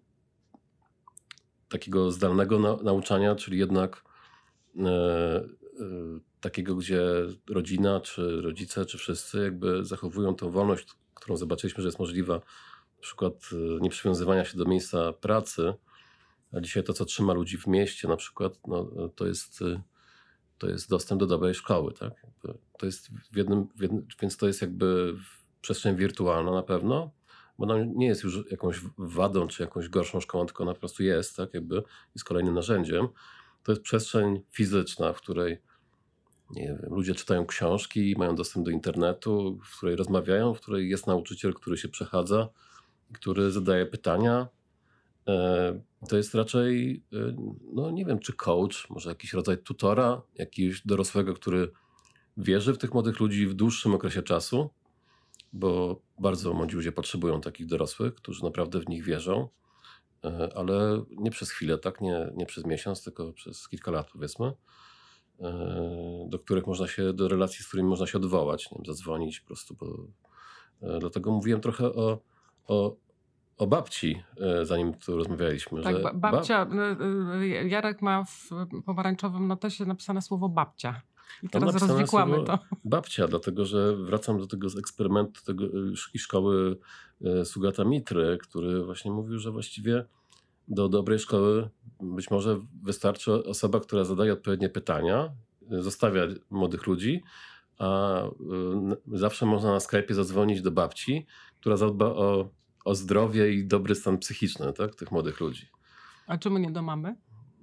takiego 1.70 2.12
zdalnego 2.12 2.60
na, 2.60 2.76
nauczania, 2.76 3.36
czyli 3.36 3.58
jednak 3.58 4.04
e, 4.78 4.90
e, 4.90 5.46
takiego, 6.42 6.76
gdzie 6.76 7.02
rodzina, 7.50 8.00
czy 8.00 8.42
rodzice, 8.42 8.86
czy 8.86 8.98
wszyscy 8.98 9.44
jakby 9.44 9.86
zachowują 9.86 10.36
tą 10.36 10.50
wolność, 10.52 10.88
którą 11.14 11.38
zobaczyliśmy, 11.38 11.82
że 11.82 11.88
jest 11.88 12.00
możliwa, 12.00 12.34
na 12.34 13.02
przykład 13.02 13.34
nieprzywiązywania 13.82 14.46
się 14.46 14.58
do 14.58 14.66
miejsca 14.66 15.14
pracy, 15.14 15.74
a 16.54 16.62
dzisiaj 16.62 16.84
to, 16.84 16.94
co 16.94 17.06
trzyma 17.06 17.34
ludzi 17.34 17.58
w 17.58 17.68
mieście 17.68 18.08
na 18.08 18.16
przykład, 18.16 18.60
no, 18.68 18.92
to, 19.16 19.28
jest, 19.28 19.62
e, 19.62 19.82
to 20.58 20.70
jest 20.70 20.90
dostęp 20.90 21.20
do 21.20 21.28
dobrej 21.28 21.54
szkoły. 21.54 21.94
Tak? 21.94 22.14
To 22.78 22.86
jest 22.86 23.10
w 23.32 23.38
jednym, 23.38 23.68
w 23.76 23.82
jednym, 23.82 24.08
więc 24.22 24.38
to 24.38 24.48
jest 24.48 24.62
jakby 24.62 25.16
przestrzeń 25.62 25.96
wirtualna 25.96 26.52
na 26.52 26.64
pewno, 26.64 27.12
bo 27.58 27.64
ona 27.64 27.84
nie 27.84 28.08
jest 28.08 28.24
już 28.24 28.52
jakąś 28.52 28.82
wadą 28.98 29.48
czy 29.48 29.64
jakąś 29.64 29.90
gorszą 29.90 30.20
szkołą, 30.20 30.46
tylko 30.46 30.64
ona 30.64 30.74
po 30.74 30.80
prostu 30.80 31.04
jest, 31.04 31.38
tak, 31.38 31.54
jakby 31.54 31.84
jest 32.16 32.26
kolejnym 32.26 32.54
narzędziem. 32.54 33.08
To 33.64 33.72
jest 33.72 33.82
przestrzeń 33.82 34.42
fizyczna, 34.52 35.14
w 35.14 35.18
której 35.18 35.62
wiem, 36.56 36.78
ludzie 36.90 37.16
czytają 37.16 37.46
książki, 37.46 38.16
mają 38.18 38.36
dostęp 38.36 38.66
do 38.66 38.72
internetu, 38.72 39.60
w 39.64 39.78
której 39.78 39.96
rozmawiają, 39.96 40.54
w 40.54 40.62
której 40.62 40.90
jest 40.90 41.08
nauczyciel, 41.08 41.54
który 41.54 41.78
się 41.78 41.90
przechadza, 41.90 42.50
który 43.14 43.52
zadaje 43.52 43.86
pytania. 43.86 44.48
E, 45.28 45.82
To 46.10 46.18
jest 46.18 46.36
raczej, 46.36 47.04
e, 47.14 47.36
no 47.74 47.92
nie 47.92 48.06
wiem, 48.06 48.20
czy 48.20 48.34
coach, 48.34 48.90
może 48.90 49.10
jakiś 49.10 49.34
rodzaj 49.34 49.58
tutora, 49.58 50.22
jakiegoś 50.36 50.82
dorosłego, 50.86 51.34
który 51.34 51.72
wierzy 52.38 52.74
w 52.74 52.78
tych 52.78 52.94
młodych 52.94 53.20
ludzi 53.20 53.48
w 53.48 53.54
dłuższym 53.54 53.96
okresie 53.96 54.22
czasu, 54.24 54.70
bo 55.54 56.02
bardzo 56.20 56.54
młodzi 56.54 56.76
ludzie 56.76 56.92
potrzebują 56.92 57.42
takich 57.42 57.68
dorosłych, 57.68 58.16
którzy 58.16 58.44
naprawdę 58.44 58.80
w 58.80 58.90
nich 58.90 59.04
wierzą, 59.04 59.48
e, 60.24 60.50
ale 60.56 61.06
nie 61.10 61.32
przez 61.32 61.52
chwilę, 61.52 61.78
tak? 61.78 62.02
Nie, 62.02 62.32
nie 62.36 62.46
przez 62.46 62.66
miesiąc, 62.66 63.04
tylko 63.04 63.34
przez 63.34 63.70
kilka 63.70 63.92
lat, 63.92 64.08
powiedzmy, 64.14 64.54
do 66.28 66.40
których 66.40 66.68
można 66.68 66.88
się, 66.88 67.14
do 67.14 67.28
relacji, 67.28 67.64
z 67.64 67.68
którymi 67.68 67.90
można 67.90 68.08
się 68.08 68.18
odwołać, 68.18 68.72
nie 68.72 68.78
wiem, 68.78 68.86
zadzwonić 68.86 69.40
po 69.40 69.48
prostu. 69.48 69.76
Bo, 69.76 70.08
dlatego 71.00 71.32
mówiłem 71.32 71.62
trochę 71.62 71.86
o, 71.86 72.20
o, 72.68 72.96
o 73.62 73.68
babci, 73.68 74.24
e, 74.38 74.66
zanim 74.66 74.94
tu 74.94 75.16
rozmawialiśmy. 75.18 75.82
Tak, 75.82 76.02
ba- 76.04 76.14
babcia, 76.14 76.68
y, 77.42 77.66
y, 77.66 77.70
Jarek 77.70 78.02
ma 78.02 78.24
w 78.26 78.50
pomarańczowym 78.86 79.48
notesie 79.48 79.86
napisane 79.86 80.22
słowo 80.22 80.50
babcia. 80.50 81.02
I 81.44 81.50
teraz 81.50 81.74
No, 81.82 81.88
rozwikłamy 81.88 82.44
to. 82.44 82.60
babcia, 82.86 83.28
dlatego 83.28 83.66
że 83.66 83.96
wracam 83.96 84.38
do 84.38 84.48
tego 84.48 84.70
z 84.70 84.78
eksperymentu 84.78 85.42
tego, 85.46 85.64
i 86.14 86.20
szkoły 86.20 86.78
Sugata 87.44 87.84
Mitry, 87.84 88.38
który 88.42 88.84
właśnie 88.84 89.12
mówił, 89.12 89.40
że 89.40 89.52
właściwie 89.52 90.06
do 90.68 90.90
dobrej 90.90 91.20
szkoły 91.20 91.70
być 92.02 92.32
może 92.32 92.60
wystarczy 92.84 93.34
osoba, 93.34 93.80
która 93.80 94.04
zadaje 94.04 94.34
odpowiednie 94.34 94.70
pytania, 94.70 95.32
zostawia 95.70 96.22
młodych 96.50 96.88
ludzi, 96.88 97.24
a 97.78 98.22
zawsze 99.14 99.46
można 99.46 99.72
na 99.72 99.78
Skype'ie 99.78 100.14
zadzwonić 100.14 100.62
do 100.62 100.72
babci, 100.72 101.26
która 101.60 101.78
zadba 101.78 102.06
o, 102.06 102.50
o 102.86 102.96
zdrowie 102.96 103.54
i 103.54 103.66
dobry 103.68 103.96
stan 103.96 104.18
psychiczny 104.18 104.74
tak, 104.74 104.96
tych 104.96 105.12
młodych 105.12 105.40
ludzi. 105.40 105.68
A 106.28 106.38
czemu 106.38 106.58
nie 106.58 106.72
do 106.72 106.82
mamy? 106.82 107.16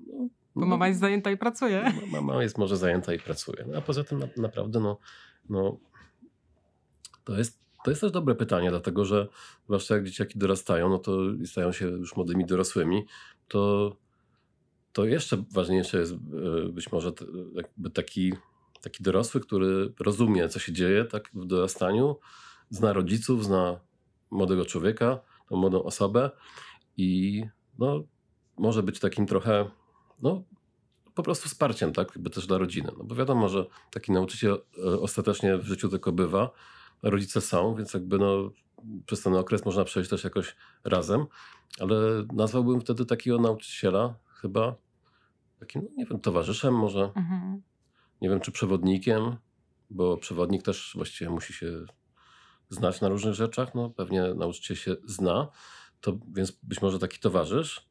No, 0.07 0.29
Bo 0.55 0.67
mama 0.67 0.89
jest 0.89 1.01
zajęta 1.01 1.31
i 1.31 1.37
pracuje. 1.37 1.93
no, 2.01 2.21
Mama 2.23 2.43
jest 2.43 2.59
może 2.59 2.77
zajęta 2.77 3.15
i 3.15 3.19
pracuje. 3.19 3.65
No, 3.67 3.79
a 3.79 3.81
poza 3.81 4.05
tym 4.05 4.19
na, 4.19 4.29
naprawdę 4.37 4.81
no, 4.81 4.99
no, 5.49 5.79
to, 7.25 7.39
jest, 7.39 7.61
to 7.85 7.91
jest 7.91 8.01
też 8.01 8.11
dobre 8.11 8.35
pytanie, 8.35 8.71
dlatego 8.71 9.05
że 9.05 9.29
zwłaszcza 9.65 9.95
jak 9.95 10.05
dzieciaki 10.05 10.39
dorastają, 10.39 10.89
no 10.89 10.99
to 10.99 11.31
i 11.43 11.47
stają 11.47 11.73
się 11.73 11.87
już 11.87 12.17
młodymi 12.17 12.47
dorosłymi, 12.47 13.07
to, 13.49 13.97
to 14.93 15.05
jeszcze 15.05 15.45
ważniejsze 15.53 15.99
jest 15.99 16.13
e, 16.13 16.69
być 16.69 16.93
może 16.93 17.13
taki, 17.95 18.33
taki 18.81 19.03
dorosły, 19.03 19.41
który 19.41 19.93
rozumie, 20.01 20.49
co 20.49 20.59
się 20.59 20.73
dzieje 20.73 21.05
tak 21.05 21.31
w 21.35 21.45
dorastaniu, 21.47 22.17
zna 22.71 22.93
rodziców, 22.93 23.45
zna 23.45 23.81
młodego 24.31 24.65
człowieka, 24.65 25.21
tą 25.49 25.57
młodą 25.57 25.83
osobę 25.83 26.31
i 26.97 27.43
no, 27.79 28.03
może 28.59 28.83
być 28.83 29.01
takim 29.01 29.27
trochę 29.27 29.71
no, 30.23 30.43
po 31.15 31.23
prostu 31.23 31.49
wsparciem, 31.49 31.93
tak, 31.93 32.09
jakby 32.15 32.31
też 32.31 32.47
dla 32.47 32.59
rodziny. 32.59 32.93
No 32.99 33.05
bo 33.05 33.15
wiadomo, 33.15 33.49
że 33.49 33.67
taki 33.91 34.13
nauczyciel 34.13 34.63
e, 34.79 35.01
ostatecznie 35.01 35.57
w 35.59 35.65
życiu 35.65 35.89
tylko 35.89 36.13
bywa, 36.13 36.51
rodzice 37.03 37.41
są, 37.41 37.75
więc 37.75 37.95
jakby 37.95 38.19
no, 38.19 38.51
przez 39.07 39.23
ten 39.23 39.35
okres 39.35 39.65
można 39.65 39.85
przejść 39.85 40.11
też 40.11 40.25
jakoś 40.25 40.57
razem, 40.85 41.27
ale 41.81 41.97
nazwałbym 42.33 42.81
wtedy 42.81 43.07
takiego 43.07 43.39
nauczyciela 43.39 44.15
chyba 44.29 44.75
takim, 45.61 45.83
no, 45.83 45.89
nie 45.97 46.07
wiem, 46.07 46.21
towarzyszem 46.21 46.75
może, 46.75 47.13
Mhm. 47.15 47.63
nie 48.23 48.29
wiem, 48.29 48.41
czy 48.41 48.53
przewodnikiem, 48.53 49.37
bo 49.91 50.17
przewodnik 50.17 50.63
też 50.63 50.93
właściwie 50.95 51.31
musi 51.31 51.53
się 51.53 51.85
znać 52.69 53.01
na 53.01 53.09
różnych 53.09 53.35
rzeczach, 53.35 53.75
no 53.75 53.91
pewnie 53.91 54.35
nauczyciel 54.35 54.77
się 54.77 54.97
zna, 55.05 55.49
to 56.01 56.19
więc 56.35 56.51
być 56.63 56.83
może 56.83 56.99
taki 56.99 57.19
towarzysz. 57.19 57.89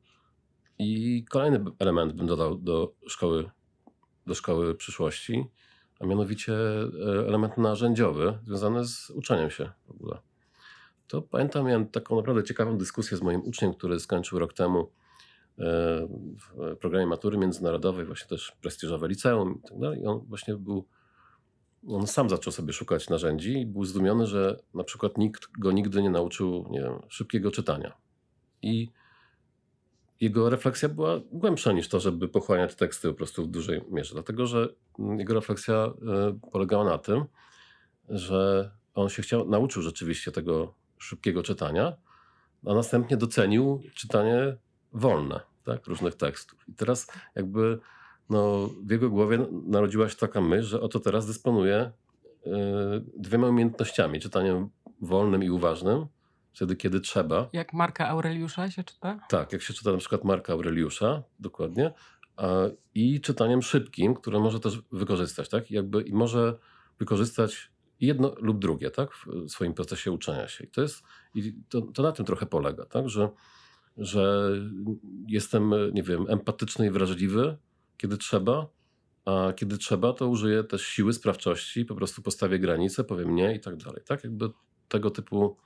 I 0.80 1.26
kolejny 1.30 1.64
element 1.80 2.14
bym 2.14 2.28
dodał 2.28 2.58
do 2.58 2.94
szkoły, 3.08 3.50
do 4.26 4.36
szkoły 4.36 4.76
przyszłości, 4.76 5.46
a 6.00 6.06
mianowicie 6.06 6.54
e, 6.54 7.28
element 7.28 7.58
narzędziowy 7.58 8.40
związany 8.46 8.86
z 8.86 9.10
uczeniem 9.10 9.50
się 9.50 9.72
w 9.88 9.92
ogóle. 9.92 10.20
To 11.08 11.22
pamiętam, 11.22 11.66
miałem 11.66 11.88
taką 11.88 12.16
naprawdę 12.16 12.44
ciekawą 12.44 12.78
dyskusję 12.78 13.18
z 13.18 13.22
moim 13.22 13.42
uczniem, 13.42 13.74
który 13.74 14.00
skończył 14.00 14.40
rok 14.40 14.54
temu 14.54 14.80
e, 14.80 16.08
w 16.40 16.76
programie 16.80 17.08
matury 17.08 17.38
międzynarodowej, 17.38 18.06
właśnie 18.06 18.28
też 18.28 18.52
prestiżowe 18.62 19.08
liceum 19.08 19.60
i 19.66 19.68
tak 19.68 19.80
dalej. 19.80 20.02
I 20.02 20.06
on 20.06 20.26
właśnie 20.28 20.56
był, 20.56 20.88
on 21.88 22.08
sam 22.08 22.30
zaczął 22.30 22.54
sobie 22.54 22.74
szukać 22.74 23.10
narzędzi 23.10 23.62
i 23.62 23.66
był 23.66 23.86
zdumiony, 23.86 24.28
że 24.28 24.60
na 24.74 24.84
przykład 24.84 25.18
nikt 25.18 25.48
go 25.60 25.72
nigdy 25.72 26.02
nie 26.02 26.10
nauczył, 26.10 26.68
nie 26.70 26.82
wiem, 26.82 27.00
szybkiego 27.10 27.52
czytania. 27.52 27.94
I 28.62 28.90
jego 30.22 30.50
refleksja 30.50 30.90
była 30.90 31.20
głębsza 31.32 31.72
niż 31.72 31.90
to, 31.90 32.00
żeby 32.00 32.28
pochłaniać 32.28 32.76
teksty 32.76 33.08
po 33.08 33.14
prostu 33.14 33.44
w 33.44 33.48
dużej 33.48 33.82
mierze. 33.90 34.14
Dlatego, 34.14 34.48
że 34.48 34.70
jego 35.18 35.34
refleksja 35.34 35.76
e, 35.76 35.94
polegała 36.52 36.84
na 36.86 36.98
tym, 36.98 37.26
że 38.10 38.72
on 38.94 39.10
się 39.10 39.22
chciał, 39.22 39.50
nauczył 39.50 39.82
rzeczywiście 39.82 40.32
tego 40.32 40.74
szybkiego 40.98 41.44
czytania, 41.44 41.94
a 42.66 42.74
następnie 42.74 43.18
docenił 43.18 43.82
czytanie 43.94 44.58
wolne, 44.94 45.40
tak, 45.64 45.88
różnych 45.88 46.16
tekstów. 46.16 46.70
I 46.70 46.74
teraz 46.74 47.08
jakby 47.36 47.80
no, 48.30 48.70
w 48.86 48.92
jego 48.92 49.10
głowie 49.10 49.48
narodziła 49.52 50.10
się 50.10 50.16
taka 50.16 50.42
myśl, 50.42 50.64
że 50.64 50.82
oto 50.82 51.00
teraz 51.00 51.28
dysponuje 51.28 51.76
e, 51.76 51.92
dwiema 53.18 53.48
umiejętnościami, 53.48 54.20
czytaniem 54.20 54.70
wolnym 55.02 55.44
i 55.44 55.50
uważnym, 55.50 56.06
wtedy, 56.54 56.76
kiedy 56.76 57.00
trzeba. 57.00 57.50
Jak 57.54 57.74
Marka 57.74 58.08
Aureliusza 58.08 58.72
się 58.72 58.84
czyta? 58.84 59.20
Tak, 59.30 59.54
jak 59.54 59.62
się 59.62 59.74
czyta 59.74 59.92
na 59.92 59.98
przykład 59.98 60.24
Marka 60.24 60.54
Aureliusza, 60.54 61.24
dokładnie, 61.40 61.94
a, 62.38 62.48
i 62.96 63.22
czytaniem 63.22 63.62
szybkim, 63.62 64.16
które 64.16 64.40
może 64.40 64.60
też 64.60 64.82
wykorzystać, 64.92 65.50
tak? 65.50 65.72
Jakby, 65.72 66.02
I 66.02 66.14
może 66.14 66.58
wykorzystać 67.00 67.72
jedno 68.00 68.36
lub 68.38 68.60
drugie, 68.60 68.92
tak? 68.92 69.10
W 69.14 69.50
swoim 69.50 69.74
procesie 69.74 70.12
uczenia 70.12 70.48
się. 70.48 70.64
I 70.64 70.68
to 70.68 70.82
jest, 70.82 71.04
i 71.36 71.54
to, 71.70 71.82
to 71.82 72.04
na 72.04 72.12
tym 72.12 72.26
trochę 72.26 72.46
polega, 72.46 72.86
tak? 72.86 73.10
Że, 73.10 73.30
że 73.98 74.52
jestem, 75.28 75.74
nie 75.94 76.04
wiem, 76.04 76.26
empatyczny 76.30 76.88
i 76.88 76.90
wrażliwy, 76.90 77.58
kiedy 77.98 78.18
trzeba, 78.18 78.68
a 79.26 79.54
kiedy 79.54 79.78
trzeba, 79.78 80.14
to 80.14 80.28
użyję 80.28 80.64
też 80.64 80.86
siły 80.86 81.14
sprawczości, 81.14 81.86
po 81.86 81.96
prostu 81.96 82.22
postawię 82.22 82.60
granice, 82.60 83.04
powiem 83.04 83.36
nie 83.36 83.56
i 83.56 83.60
tak 83.60 83.78
dalej, 83.78 84.02
tak? 84.06 84.24
Jakby 84.24 84.50
tego 84.88 85.12
typu, 85.12 85.58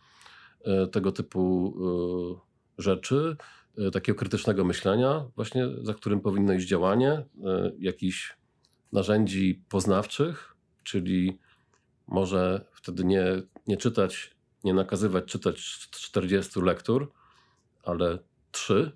e, 0.61 0.87
tego 0.87 1.11
typu 1.11 1.73
e, 2.77 2.81
rzeczy, 2.83 3.35
e, 3.77 3.91
takiego 3.91 4.19
krytycznego 4.19 4.65
myślenia, 4.65 5.25
właśnie 5.35 5.67
za 5.81 5.93
którym 5.93 6.21
powinno 6.21 6.53
iść 6.53 6.67
działanie, 6.67 7.25
jakichś 7.79 8.37
narzędzi 8.91 9.63
poznawczych, 9.69 10.55
czyli 10.83 11.39
może 12.07 12.65
wtedy 12.71 13.03
nie, 13.03 13.25
nie 13.67 13.77
czytać, 13.77 14.35
nie 14.63 14.73
nakazywać 14.73 15.25
czytać 15.25 15.57
40 15.91 16.61
lektur, 16.61 17.11
ale 17.83 18.19
3, 18.51 18.91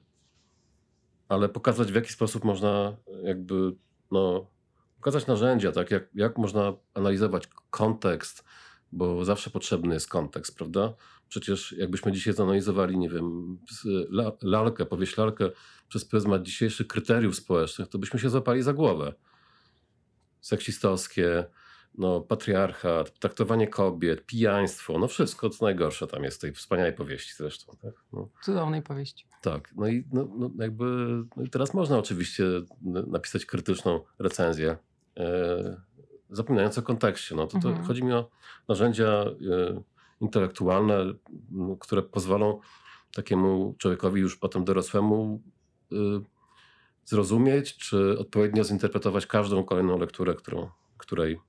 ale 1.29 1.49
pokazać 1.49 1.91
w 1.91 1.95
jaki 1.95 2.13
sposób 2.13 2.43
można 2.43 2.97
jakby 3.23 3.75
no, 4.11 4.47
pokazać 4.95 5.27
narzędzia, 5.27 5.71
tak 5.71 5.91
jak, 5.91 6.03
jak 6.15 6.37
można 6.37 6.73
analizować 6.93 7.47
kontekst, 7.69 8.43
bo 8.91 9.25
zawsze 9.25 9.49
potrzebny 9.49 9.93
jest 9.93 10.09
kontekst, 10.09 10.57
prawda? 10.57 10.93
Przecież 11.29 11.71
jakbyśmy 11.71 12.11
dzisiaj 12.11 12.33
zanalizowali, 12.33 12.97
nie 12.97 13.09
wiem, 13.09 13.57
lalkę, 14.41 14.85
powieść 14.85 15.17
lalkę 15.17 15.49
przez 15.87 16.05
pryzmat 16.05 16.43
dzisiejszych 16.43 16.87
kryteriów 16.87 17.35
społecznych, 17.35 17.87
to 17.87 17.97
byśmy 17.97 18.19
się 18.19 18.29
złapali 18.29 18.61
za 18.61 18.73
głowę. 18.73 19.13
Seksistowskie, 20.41 21.45
no, 21.97 22.21
patriarchat, 22.21 23.19
traktowanie 23.19 23.67
kobiet, 23.67 24.25
pijaństwo, 24.25 24.99
no 24.99 25.07
wszystko 25.07 25.49
co 25.49 25.65
najgorsze 25.65 26.07
tam 26.07 26.23
jest 26.23 26.37
w 26.37 26.41
tej 26.41 26.53
wspaniałej 26.53 26.93
powieści 26.93 27.33
zresztą. 27.37 27.73
Tak? 27.81 27.93
No. 28.13 28.29
Cudownej 28.43 28.81
powieści. 28.81 29.27
Tak, 29.41 29.73
no 29.75 29.87
i 29.87 30.03
no, 30.13 30.27
no 30.37 30.49
jakby 30.59 30.85
no 31.37 31.43
i 31.43 31.49
teraz 31.49 31.73
można 31.73 31.97
oczywiście 31.97 32.43
napisać 33.07 33.45
krytyczną 33.45 33.99
recenzję, 34.19 34.77
e, 35.17 35.81
zapominając 36.29 36.77
o 36.77 36.81
kontekście. 36.81 37.35
No, 37.35 37.47
to, 37.47 37.59
to 37.59 37.69
mhm. 37.69 37.87
Chodzi 37.87 38.03
mi 38.03 38.13
o 38.13 38.29
narzędzia 38.67 39.07
e, 39.07 39.33
intelektualne, 40.21 41.13
które 41.79 42.01
pozwolą 42.01 42.59
takiemu 43.13 43.75
człowiekowi 43.77 44.21
już 44.21 44.37
potem 44.37 44.65
dorosłemu 44.65 45.41
e, 45.91 45.95
zrozumieć, 47.05 47.77
czy 47.77 48.19
odpowiednio 48.19 48.63
zinterpretować 48.63 49.27
każdą 49.27 49.63
kolejną 49.63 49.97
lekturę, 49.97 50.35
którą, 50.35 50.69
której 50.97 51.39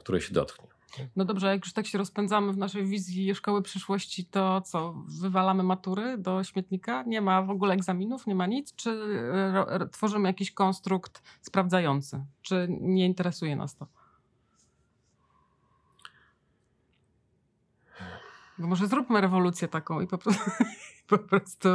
której 0.00 0.20
się 0.20 0.34
dotknie. 0.34 0.68
No 1.16 1.24
dobrze, 1.24 1.46
jak 1.46 1.64
już 1.64 1.72
tak 1.72 1.86
się 1.86 1.98
rozpędzamy 1.98 2.52
w 2.52 2.56
naszej 2.56 2.86
wizji 2.86 3.34
szkoły 3.34 3.62
przyszłości, 3.62 4.24
to 4.24 4.60
co, 4.60 4.94
wywalamy 5.20 5.62
matury 5.62 6.18
do 6.18 6.44
śmietnika? 6.44 7.02
Nie 7.02 7.20
ma 7.20 7.42
w 7.42 7.50
ogóle 7.50 7.74
egzaminów, 7.74 8.26
nie 8.26 8.34
ma 8.34 8.46
nic? 8.46 8.74
Czy 8.74 8.90
e, 9.70 9.88
tworzymy 9.92 10.28
jakiś 10.28 10.52
konstrukt 10.52 11.22
sprawdzający? 11.40 12.24
Czy 12.42 12.66
nie 12.70 13.06
interesuje 13.06 13.56
nas 13.56 13.76
to? 13.76 13.86
Bo 18.58 18.66
może 18.66 18.86
zróbmy 18.86 19.20
rewolucję 19.20 19.68
taką 19.68 20.00
i 20.00 20.06
po 20.06 20.18
prostu, 20.18 20.50
po 21.08 21.18
prostu 21.18 21.68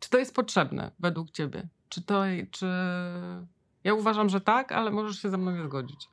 czy 0.00 0.10
to 0.10 0.18
jest 0.18 0.34
potrzebne 0.34 0.90
według 0.98 1.30
ciebie? 1.30 1.68
Czy 1.88 2.02
to, 2.02 2.22
czy... 2.50 2.66
Ja 3.84 3.94
uważam, 3.94 4.28
że 4.28 4.40
tak, 4.40 4.72
ale 4.72 4.90
możesz 4.90 5.22
się 5.22 5.30
ze 5.30 5.38
mną 5.38 5.50
nie 5.50 5.64
zgodzić. 5.64 6.08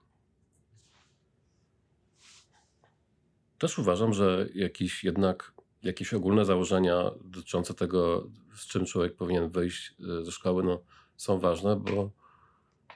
Też 3.57 3.79
uważam, 3.79 4.13
że 4.13 4.49
jakiś 4.53 5.03
jednak 5.03 5.53
jakieś 5.83 6.13
ogólne 6.13 6.45
założenia 6.45 7.11
dotyczące 7.21 7.73
tego, 7.73 8.29
z 8.55 8.67
czym 8.67 8.85
człowiek 8.85 9.15
powinien 9.15 9.49
wyjść 9.49 9.95
e, 10.19 10.25
ze 10.25 10.31
szkoły, 10.31 10.63
no, 10.63 10.81
są 11.17 11.39
ważne, 11.39 11.75
bo, 11.75 12.11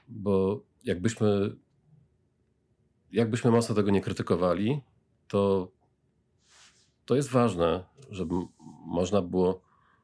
bo 0.07 0.63
jakbyśmy, 0.83 1.55
jakbyśmy 3.11 3.51
mocno 3.51 3.75
tego 3.75 3.91
nie 3.91 4.01
krytykowali, 4.01 4.81
to, 5.27 5.71
to 7.05 7.15
jest 7.15 7.29
ważne, 7.29 7.83
żeby 8.09 8.35
można 8.85 9.21
było 9.21 9.61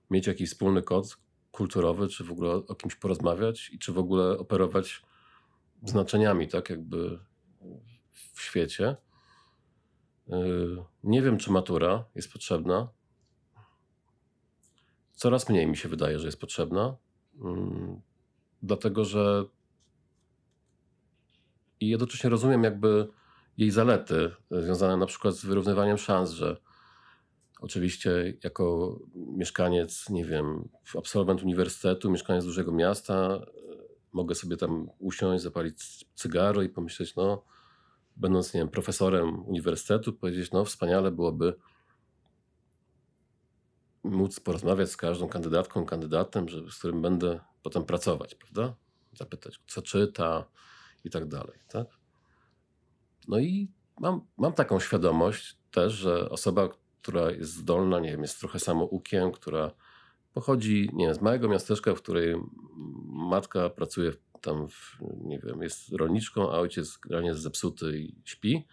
mieć 0.09 0.27
jakiś 0.27 0.49
wspólny 0.49 0.81
kod 0.81 1.17
kulturowy, 1.51 2.07
czy 2.07 2.23
w 2.23 2.31
ogóle 2.31 2.51
o 2.51 2.75
kimś 2.75 2.95
porozmawiać 2.95 3.69
i 3.69 3.79
czy 3.79 3.93
w 3.93 3.97
ogóle 3.97 4.37
operować 4.37 5.01
znaczeniami, 5.83 6.47
tak 6.47 6.69
jakby 6.69 7.19
w 8.33 8.41
świecie. 8.41 8.95
Yy, 10.27 10.83
nie 11.03 11.21
wiem, 11.21 11.37
czy 11.37 11.51
matura 11.51 12.05
jest 12.15 12.33
potrzebna. 12.33 12.89
Coraz 15.13 15.49
mniej 15.49 15.67
mi 15.67 15.77
się 15.77 15.89
wydaje, 15.89 16.19
że 16.19 16.25
jest 16.25 16.39
potrzebna. 16.39 16.97
Yy, 17.35 18.01
dlatego, 18.61 19.05
że 19.05 19.45
i 21.79 21.89
jednocześnie 21.89 22.29
rozumiem 22.29 22.63
jakby 22.63 23.07
jej 23.57 23.71
zalety 23.71 24.31
związane 24.51 24.97
na 24.97 25.05
przykład 25.05 25.35
z 25.35 25.45
wyrównywaniem 25.45 25.97
szans, 25.97 26.31
że 26.31 26.57
oczywiście 27.59 28.33
jako 28.43 28.97
mieszkaniec, 29.15 30.09
nie 30.09 30.25
wiem, 30.25 30.69
absolwent 30.97 31.43
uniwersytetu, 31.43 32.11
mieszkaniec 32.11 32.45
dużego 32.45 32.71
miasta, 32.71 33.45
mogę 34.11 34.35
sobie 34.35 34.57
tam 34.57 34.89
usiąść, 34.99 35.43
zapalić 35.43 36.05
cygaro 36.15 36.61
i 36.61 36.69
pomyśleć, 36.69 37.15
no 37.15 37.43
będąc, 38.17 38.53
nie 38.53 38.59
wiem, 38.59 38.69
profesorem 38.69 39.45
uniwersytetu, 39.45 40.13
powiedzieć, 40.13 40.51
no 40.51 40.65
wspaniale 40.65 41.11
byłoby 41.11 41.55
móc 44.03 44.39
porozmawiać 44.39 44.91
z 44.91 44.97
każdą 44.97 45.27
kandydatką, 45.27 45.85
kandydatem, 45.85 46.45
z 46.71 46.77
którym 46.77 47.01
będę 47.01 47.39
potem 47.63 47.85
pracować, 47.85 48.35
prawda? 48.35 48.75
Zapytać, 49.13 49.59
co 49.67 49.81
czyta 49.81 50.45
i 51.03 51.09
tak 51.09 51.27
dalej, 51.27 51.59
tak? 51.67 51.87
No 53.27 53.39
i 53.39 53.71
mam, 53.99 54.21
mam 54.37 54.53
taką 54.53 54.79
świadomość 54.79 55.57
też, 55.71 55.93
że 55.93 56.29
osoba, 56.29 56.69
która 57.01 57.31
jest 57.31 57.53
zdolna, 57.53 57.99
nie 57.99 58.11
wiem, 58.11 58.21
jest 58.21 58.39
trochę 58.39 58.59
samoukiem, 58.59 59.31
która 59.31 59.71
pochodzi, 60.33 60.89
nie 60.93 61.05
wiem, 61.05 61.15
z 61.15 61.21
małego 61.21 61.49
miasteczka, 61.49 61.95
w 61.95 62.01
której 62.01 62.35
matka 63.07 63.69
pracuje 63.69 64.11
w 64.11 64.17
tam, 64.47 64.67
w, 64.67 64.97
nie 65.23 65.39
wiem, 65.39 65.61
jest 65.61 65.93
rolniczką, 65.93 66.51
a 66.51 66.57
ojciec 66.57 66.97
granie 66.97 67.27
jest 67.27 67.41
zepsuty 67.41 67.99
i 67.99 68.15
śpi, 68.25 68.67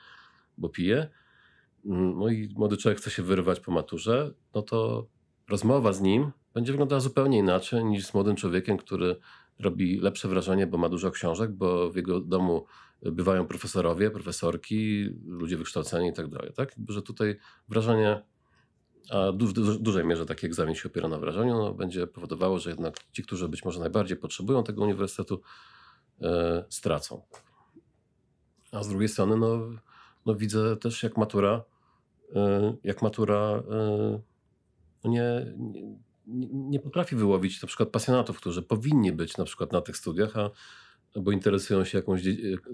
bo 0.59 0.69
pije. 0.69 1.09
Mm, 1.87 2.19
no 2.19 2.29
i 2.29 2.49
młody 2.57 2.77
człowiek 2.77 2.99
chce 2.99 3.11
się 3.11 3.23
wyrwać 3.23 3.61
po 3.61 3.73
maturze, 3.73 4.35
no 4.55 4.63
to 4.63 5.07
rozmowa 5.49 5.93
z 5.93 6.01
nim 6.01 6.33
będzie 6.55 6.73
wyglądała 6.73 7.01
zupełnie 7.01 7.39
inaczej 7.39 7.85
niż 7.85 8.07
z 8.07 8.15
młodym 8.15 8.37
człowiekiem, 8.37 8.77
który 8.77 9.17
robi 9.59 10.01
lepsze 10.01 10.29
wrażenie, 10.29 10.67
bo 10.67 10.79
ma 10.79 10.89
dużo 10.89 11.11
książek, 11.11 11.53
bo 11.53 11.91
w 11.91 11.97
jego 11.97 12.21
domu 12.21 12.67
bywają 13.03 13.47
profesorowie, 13.47 14.11
profesorki, 14.11 15.09
ludzie 15.27 15.57
wykształceni 15.57 16.09
i 16.09 16.13
tak 16.13 16.29
dalej. 16.29 16.53
Tak? 16.57 16.75
Że 16.89 17.03
tutaj 17.03 17.37
wrażenie, 17.69 18.23
a 19.11 19.33
w 19.33 19.37
du 19.37 19.79
dużej 19.79 20.05
mierze 20.05 20.27
taki 20.27 20.47
egzamin 20.47 20.75
się 20.75 20.89
opiera 20.89 21.09
na 21.09 21.19
wrażeniu, 21.19 21.55
no, 21.55 21.75
będzie 21.75 22.07
powodowało, 22.07 22.59
że 22.59 22.71
jednak 22.71 22.97
ci, 23.13 23.23
którzy 23.23 23.49
być 23.49 23.65
może 23.65 23.81
najbardziej 23.81 24.17
potrzebują 24.17 24.65
tego 24.65 24.83
uniwersytetu, 24.83 25.41
e, 26.23 26.65
stracą. 26.69 27.23
A 28.73 28.83
z 28.83 28.89
drugiej 28.89 29.09
strony, 29.09 29.37
no, 29.37 29.59
no 30.27 30.35
widzę 30.35 30.77
też 30.77 31.03
jak 31.03 31.17
matura, 31.17 31.65
e, 32.35 32.75
jak 32.85 33.03
matura 33.03 33.63
e, 33.71 34.21
no 35.05 35.11
nie, 35.11 35.55
nie, 36.27 36.47
nie, 36.53 36.81
potrafi 36.81 37.17
wyłowić 37.17 37.63
na 37.63 37.69
przykład 37.69 37.89
pasjonatów, 37.89 38.37
którzy 38.37 38.63
powinni 38.63 39.13
być 39.13 39.37
na 39.37 39.45
przykład 39.45 39.73
na 39.73 39.81
tych 39.81 39.97
studiach, 39.97 40.37
a, 40.37 40.51
bo 41.21 41.33
interesują 41.33 41.85
się 41.85 41.99
jakąś 41.99 42.23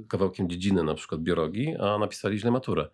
kawałkiem 0.08 0.50
dziedziny, 0.50 0.84
na 0.84 0.94
przykład 0.94 1.20
biologii, 1.20 1.76
a 1.76 1.98
napisali 1.98 2.38
źle 2.38 2.50
maturę, 2.50 2.88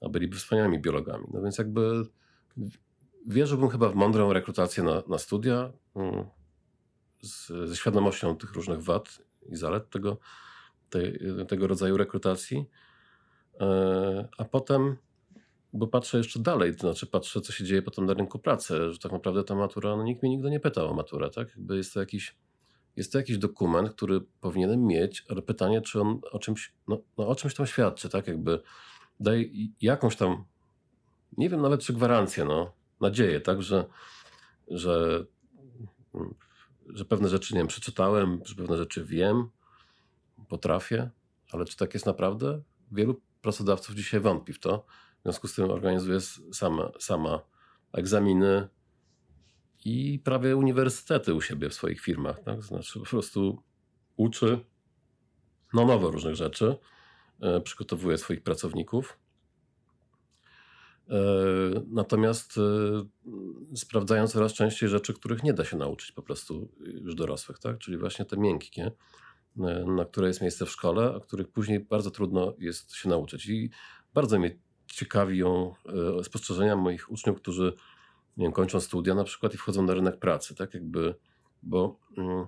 a 0.00 0.08
byliby 0.08 0.36
wspaniałymi 0.36 0.78
biologami. 0.78 1.24
No 1.32 1.42
więc 1.42 1.58
jakby 1.58 2.04
wierzyłbym 3.26 3.68
chyba 3.68 3.88
w 3.88 3.94
mądrą 3.94 4.32
rekrutację 4.32 4.82
na, 4.82 5.02
na 5.08 5.18
studia 5.18 5.72
mm, 5.96 6.24
z, 7.22 7.46
ze 7.68 7.76
świadomością 7.76 8.36
tych 8.36 8.52
różnych 8.52 8.82
wad 8.82 9.22
i 9.48 9.56
zalet 9.56 9.90
tego, 9.90 10.18
tego 11.48 11.66
rodzaju 11.66 11.96
rekrutacji. 11.96 12.66
E, 13.60 14.28
a 14.38 14.44
potem, 14.44 14.96
bo 15.72 15.86
patrzę 15.86 16.18
jeszcze 16.18 16.40
dalej, 16.40 16.76
to 16.76 16.80
znaczy 16.80 17.06
patrzę, 17.06 17.40
co 17.40 17.52
się 17.52 17.64
dzieje 17.64 17.82
potem 17.82 18.06
na 18.06 18.14
rynku 18.14 18.38
pracy, 18.38 18.92
że 18.92 18.98
tak 18.98 19.12
naprawdę 19.12 19.44
ta 19.44 19.54
matura, 19.54 19.96
no 19.96 20.02
nikt 20.02 20.22
mnie 20.22 20.30
nigdy 20.30 20.50
nie 20.50 20.60
pytał 20.60 20.90
o 20.90 20.94
maturę, 20.94 21.30
tak? 21.30 21.48
Jakby 21.48 21.76
jest 21.76 21.94
to 21.94 22.00
jakiś, 22.00 22.36
jest 22.96 23.12
to 23.12 23.18
jakiś 23.18 23.38
dokument, 23.38 23.90
który 23.90 24.20
powinienem 24.40 24.86
mieć, 24.86 25.24
ale 25.28 25.42
pytanie, 25.42 25.80
czy 25.80 26.00
on 26.00 26.20
o 26.32 26.38
czymś, 26.38 26.74
no, 26.88 26.98
no 27.18 27.28
o 27.28 27.34
czymś 27.34 27.54
tam 27.54 27.66
świadczy, 27.66 28.08
tak? 28.08 28.26
Jakby 28.26 28.60
daje 29.20 29.44
jakąś 29.80 30.16
tam, 30.16 30.44
nie 31.38 31.50
wiem 31.50 31.62
nawet 31.62 31.80
czy 31.80 31.92
gwarancję, 31.92 32.44
no, 32.44 32.72
nadzieję, 33.00 33.40
tak, 33.40 33.62
że, 33.62 33.84
że, 34.68 35.24
że 36.88 37.04
pewne 37.04 37.28
rzeczy, 37.28 37.54
nie 37.54 37.60
wiem, 37.60 37.66
przeczytałem, 37.66 38.40
że 38.44 38.54
pewne 38.54 38.76
rzeczy 38.76 39.04
wiem, 39.04 39.48
potrafię, 40.48 41.10
ale 41.52 41.64
czy 41.64 41.76
tak 41.76 41.94
jest 41.94 42.06
naprawdę? 42.06 42.62
Wielu 42.92 43.20
pracodawców 43.42 43.94
dzisiaj 43.94 44.20
wątpi 44.20 44.52
w 44.52 44.58
to. 44.58 44.86
W 45.18 45.22
związku 45.22 45.48
z 45.48 45.54
tym 45.54 45.70
organizuje 45.70 46.20
sama, 46.52 46.90
sama 46.98 47.40
egzaminy 47.92 48.68
i 49.84 50.20
prawie 50.24 50.56
uniwersytety 50.56 51.34
u 51.34 51.40
siebie 51.40 51.68
w 51.68 51.74
swoich 51.74 52.00
firmach. 52.00 52.40
Tak? 52.40 52.62
Znaczy 52.62 52.98
po 53.00 53.06
prostu 53.06 53.62
uczy 54.16 54.64
no 55.74 55.86
nowo 55.86 56.10
różnych 56.10 56.34
rzeczy, 56.34 56.76
e, 57.40 57.60
przygotowuje 57.60 58.18
swoich 58.18 58.42
pracowników. 58.42 59.18
E, 61.10 61.14
natomiast 61.86 62.58
e, 62.58 63.76
sprawdzają 63.76 64.26
coraz 64.26 64.52
częściej 64.52 64.88
rzeczy, 64.88 65.14
których 65.14 65.42
nie 65.42 65.54
da 65.54 65.64
się 65.64 65.76
nauczyć 65.76 66.12
po 66.12 66.22
prostu 66.22 66.68
już 66.80 67.14
dorosłych, 67.14 67.58
tak? 67.58 67.78
czyli 67.78 67.98
właśnie 67.98 68.24
te 68.24 68.36
miękkie, 68.36 68.90
na 69.86 70.04
które 70.04 70.28
jest 70.28 70.40
miejsce 70.40 70.66
w 70.66 70.70
szkole, 70.70 71.14
a 71.16 71.20
których 71.20 71.48
później 71.48 71.80
bardzo 71.80 72.10
trudno 72.10 72.54
jest 72.58 72.94
się 72.94 73.08
nauczyć. 73.08 73.46
I 73.46 73.70
bardzo 74.14 74.38
mnie 74.38 74.58
ciekawią 74.86 75.74
spostrzeżenia 76.22 76.76
moich 76.76 77.10
uczniów, 77.10 77.36
którzy 77.36 77.72
nie 78.36 78.44
wiem, 78.44 78.52
kończą 78.52 78.80
studia 78.80 79.14
na 79.14 79.24
przykład 79.24 79.54
i 79.54 79.56
wchodzą 79.56 79.82
na 79.82 79.94
rynek 79.94 80.18
pracy, 80.18 80.54
tak 80.54 80.74
jakby, 80.74 81.14
bo, 81.62 82.00
mm, 82.18 82.46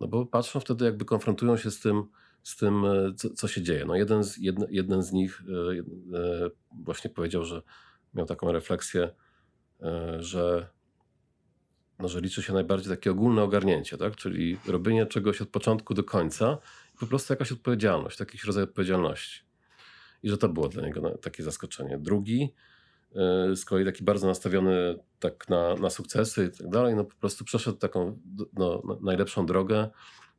no 0.00 0.08
bo 0.08 0.26
patrzą 0.26 0.60
wtedy, 0.60 0.84
jakby 0.84 1.04
konfrontują 1.04 1.56
się 1.56 1.70
z 1.70 1.80
tym, 1.80 2.04
z 2.42 2.56
tym 2.56 2.84
e, 2.84 3.14
co, 3.16 3.30
co 3.30 3.48
się 3.48 3.62
dzieje. 3.62 3.84
No 3.84 3.96
jeden, 3.96 4.24
z, 4.24 4.36
jeden, 4.38 4.66
jeden 4.70 5.02
z 5.02 5.12
nich 5.12 5.42
e, 5.48 5.70
e, 6.18 6.50
właśnie 6.84 7.10
powiedział, 7.10 7.44
że 7.44 7.62
miał 8.14 8.26
taką 8.26 8.52
refleksję, 8.52 9.10
że, 10.18 10.68
no, 11.98 12.08
że 12.08 12.20
liczy 12.20 12.42
się 12.42 12.52
najbardziej 12.52 12.90
takie 12.90 13.10
ogólne 13.10 13.42
ogarnięcie, 13.42 13.96
tak? 13.96 14.16
czyli 14.16 14.58
robienie 14.66 15.06
czegoś 15.06 15.42
od 15.42 15.48
początku 15.48 15.94
do 15.94 16.04
końca 16.04 16.58
i 16.94 16.98
po 16.98 17.06
prostu 17.06 17.32
jakaś 17.32 17.52
odpowiedzialność, 17.52 18.20
jakiś 18.20 18.44
rodzaj 18.44 18.64
odpowiedzialności. 18.64 19.40
I 20.22 20.30
że 20.30 20.38
to 20.38 20.48
było 20.48 20.68
dla 20.68 20.82
niego 20.82 21.18
takie 21.18 21.42
zaskoczenie. 21.42 21.98
Drugi, 21.98 22.54
z 23.54 23.64
kolei 23.64 23.84
taki 23.84 24.04
bardzo 24.04 24.26
nastawiony 24.26 24.98
tak 25.18 25.48
na, 25.48 25.74
na 25.74 25.90
sukcesy 25.90 26.50
i 26.54 26.58
tak 26.58 26.68
dalej, 26.68 26.94
no 26.94 27.04
po 27.04 27.16
prostu 27.16 27.44
przeszedł 27.44 27.78
taką 27.78 28.18
no, 28.52 28.82
najlepszą 29.02 29.46
drogę, 29.46 29.90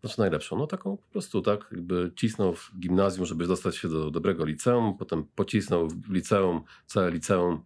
znaczy 0.01 0.19
najlepszą, 0.19 0.57
no 0.57 0.67
taką 0.67 0.97
po 0.97 1.03
prostu 1.11 1.41
tak, 1.41 1.67
jakby 1.71 2.11
cisnął 2.15 2.55
w 2.55 2.71
gimnazjum, 2.79 3.25
żeby 3.25 3.47
dostać 3.47 3.75
się 3.75 3.89
do 3.89 4.11
dobrego 4.11 4.45
liceum, 4.45 4.97
potem 4.97 5.25
pocisnął 5.35 5.87
w 5.87 6.09
liceum, 6.09 6.61
całe 6.85 7.11
liceum, 7.11 7.63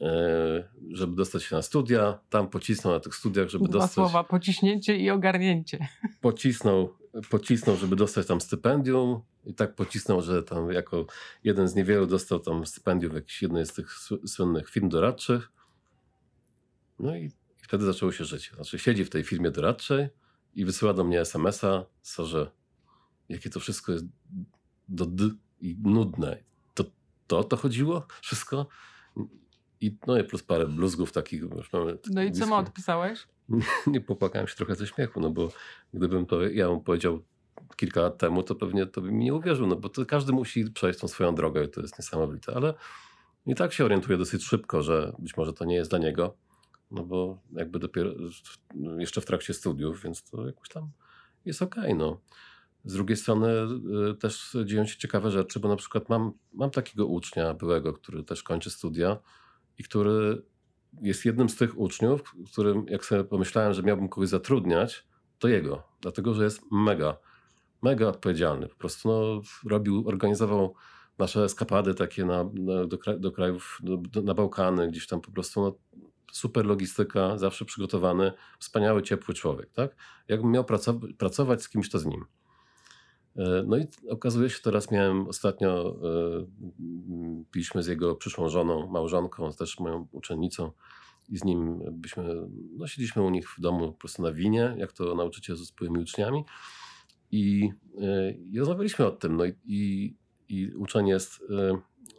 e, 0.00 0.68
żeby 0.90 1.16
dostać 1.16 1.42
się 1.42 1.56
na 1.56 1.62
studia, 1.62 2.18
tam 2.30 2.48
pocisnął 2.48 2.94
na 2.94 3.00
tych 3.00 3.14
studiach, 3.14 3.48
żeby 3.48 3.64
Dwa 3.64 3.72
dostać... 3.72 3.94
słowa, 3.94 4.24
pociśnięcie 4.24 4.96
i 4.96 5.10
ogarnięcie. 5.10 5.88
Pocisnął, 6.20 6.94
pocisnął, 7.30 7.76
żeby 7.76 7.96
dostać 7.96 8.26
tam 8.26 8.40
stypendium, 8.40 9.20
i 9.44 9.54
tak 9.54 9.74
pocisnął, 9.74 10.22
że 10.22 10.42
tam 10.42 10.70
jako 10.70 11.06
jeden 11.44 11.68
z 11.68 11.74
niewielu 11.74 12.06
dostał 12.06 12.40
tam 12.40 12.66
stypendium 12.66 13.12
w 13.12 13.14
jakiejś 13.14 13.42
jednej 13.42 13.66
z 13.66 13.72
tych 13.72 13.92
słynnych 14.26 14.70
firm 14.70 14.88
doradczych. 14.88 15.52
No 16.98 17.16
i, 17.16 17.24
i 17.24 17.62
wtedy 17.62 17.84
zaczęło 17.84 18.12
się 18.12 18.24
życie. 18.24 18.50
Znaczy 18.54 18.78
siedzi 18.78 19.04
w 19.04 19.10
tej 19.10 19.24
firmie 19.24 19.50
doradczej 19.50 20.08
i 20.54 20.64
wysyła 20.64 20.94
do 20.94 21.04
mnie 21.04 21.20
SMS-a, 21.20 21.84
że 22.18 22.50
jakie 23.28 23.50
to 23.50 23.60
wszystko 23.60 23.92
jest 23.92 24.04
do 24.88 25.06
d 25.06 25.30
i 25.60 25.76
nudne. 25.82 26.42
To 26.74 26.84
to, 27.26 27.44
to 27.44 27.56
chodziło? 27.56 28.06
Wszystko? 28.22 28.66
I, 29.80 29.96
no 30.06 30.18
i 30.18 30.24
plus 30.24 30.42
parę 30.42 30.66
bluzgów 30.66 31.12
takich. 31.12 31.42
Już 31.42 31.72
mamy 31.72 31.98
no 32.10 32.22
i 32.22 32.32
co 32.32 32.46
mu 32.46 32.54
odpisałeś? 32.54 33.26
Nie 33.86 34.00
popłakałem 34.00 34.48
się 34.48 34.56
trochę 34.56 34.74
ze 34.74 34.86
śmiechu, 34.86 35.20
no 35.20 35.30
bo 35.30 35.52
gdybym 35.94 36.26
to 36.26 36.42
ja 36.42 36.68
mu 36.68 36.80
powiedział 36.80 37.22
kilka 37.76 38.00
lat 38.00 38.18
temu, 38.18 38.42
to 38.42 38.54
pewnie 38.54 38.86
to 38.86 39.00
by 39.00 39.12
mi 39.12 39.24
nie 39.24 39.34
uwierzył, 39.34 39.66
no 39.66 39.76
bo 39.76 39.88
to 39.88 40.06
każdy 40.06 40.32
musi 40.32 40.70
przejść 40.70 41.00
tą 41.00 41.08
swoją 41.08 41.34
drogę 41.34 41.64
i 41.64 41.68
to 41.68 41.80
jest 41.80 41.98
niesamowite, 41.98 42.54
ale 42.54 42.74
i 43.46 43.54
tak 43.54 43.72
się 43.72 43.84
orientuje 43.84 44.18
dosyć 44.18 44.44
szybko, 44.44 44.82
że 44.82 45.12
być 45.18 45.36
może 45.36 45.52
to 45.52 45.64
nie 45.64 45.74
jest 45.74 45.90
dla 45.90 45.98
niego, 45.98 46.36
no 46.90 47.04
bo 47.04 47.38
jakby 47.52 47.78
dopiero 47.78 48.10
jeszcze 48.98 49.20
w 49.20 49.24
trakcie 49.26 49.54
studiów, 49.54 50.02
więc 50.02 50.22
to 50.22 50.46
jakoś 50.46 50.68
tam 50.68 50.90
jest 51.44 51.62
okej, 51.62 51.84
okay, 51.84 51.94
no. 51.94 52.20
Z 52.84 52.92
drugiej 52.92 53.16
strony 53.16 53.48
y, 54.10 54.14
też 54.14 54.56
dzieją 54.64 54.86
się 54.86 54.98
ciekawe 54.98 55.30
rzeczy, 55.30 55.60
bo 55.60 55.68
na 55.68 55.76
przykład 55.76 56.08
mam, 56.08 56.32
mam 56.52 56.70
takiego 56.70 57.06
ucznia 57.06 57.54
byłego, 57.54 57.92
który 57.92 58.24
też 58.24 58.42
kończy 58.42 58.70
studia 58.70 59.16
i 59.78 59.84
który 59.84 60.42
jest 61.02 61.24
jednym 61.24 61.48
z 61.48 61.56
tych 61.56 61.78
uczniów, 61.78 62.34
którym 62.52 62.86
jak 62.88 63.04
sobie 63.04 63.24
pomyślałem, 63.24 63.72
że 63.72 63.82
miałbym 63.82 64.08
kogoś 64.08 64.28
zatrudniać, 64.28 65.06
to 65.38 65.48
jego, 65.48 65.82
dlatego 66.00 66.34
że 66.34 66.44
jest 66.44 66.62
mega 66.72 67.16
mega 67.82 68.08
odpowiedzialny. 68.08 68.68
Po 68.68 68.76
prostu 68.76 69.08
no, 69.08 69.42
robił, 69.70 70.08
organizował 70.08 70.74
nasze 71.18 71.44
eskapady 71.44 71.94
takie 71.94 72.24
na, 72.24 72.44
na 72.44 72.86
do, 72.86 72.98
do, 73.18 73.32
krajów, 73.32 73.78
do, 73.82 74.22
na 74.22 74.34
Bałkany, 74.34 74.88
gdzieś 74.88 75.06
tam 75.06 75.20
po 75.20 75.30
prostu 75.30 75.60
no, 75.60 75.74
super 76.32 76.66
logistyka, 76.66 77.38
zawsze 77.38 77.64
przygotowany, 77.64 78.32
wspaniały, 78.58 79.02
ciepły 79.02 79.34
człowiek. 79.34 79.72
Tak? 79.72 79.96
Jakbym 80.28 80.50
miał 80.50 80.64
pracować, 80.64 81.12
pracować 81.18 81.62
z 81.62 81.68
kimś, 81.68 81.90
to 81.90 81.98
z 81.98 82.06
nim. 82.06 82.24
E, 83.36 83.62
no 83.66 83.78
i 83.78 83.86
okazuje 84.08 84.50
się, 84.50 84.60
teraz 84.62 84.90
miałem 84.90 85.28
ostatnio, 85.28 85.96
e, 86.04 86.46
piliśmy 87.50 87.82
z 87.82 87.86
jego 87.86 88.16
przyszłą 88.16 88.48
żoną, 88.48 88.86
małżonką, 88.86 89.52
też 89.52 89.80
moją 89.80 90.08
uczennicą 90.12 90.72
i 91.28 91.38
z 91.38 91.44
nim 91.44 91.80
byśmy, 91.92 92.48
no 92.76 92.86
siedzieliśmy 92.86 93.22
u 93.22 93.30
nich 93.30 93.50
w 93.50 93.60
domu 93.60 93.92
po 93.92 93.98
prostu 93.98 94.22
na 94.22 94.32
winie, 94.32 94.74
jak 94.78 94.92
to 94.92 95.14
nauczyciel 95.14 95.56
z 95.56 95.68
swoimi 95.68 95.98
uczniami. 95.98 96.44
I, 97.32 97.70
e, 98.00 98.30
i 98.30 98.58
rozmawialiśmy 98.58 99.06
o 99.06 99.10
tym. 99.10 99.36
No 99.36 99.44
i, 99.44 99.54
i, 99.64 100.14
i 100.48 100.74
uczeń 100.74 101.08
jest, 101.08 101.42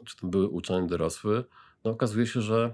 czy 0.06 0.18
to 0.18 0.28
były 0.28 0.48
uczeń 0.48 0.88
dorosły, 0.88 1.44
no 1.84 1.92
okazuje 1.92 2.28
się, 2.28 2.42
że 2.42 2.74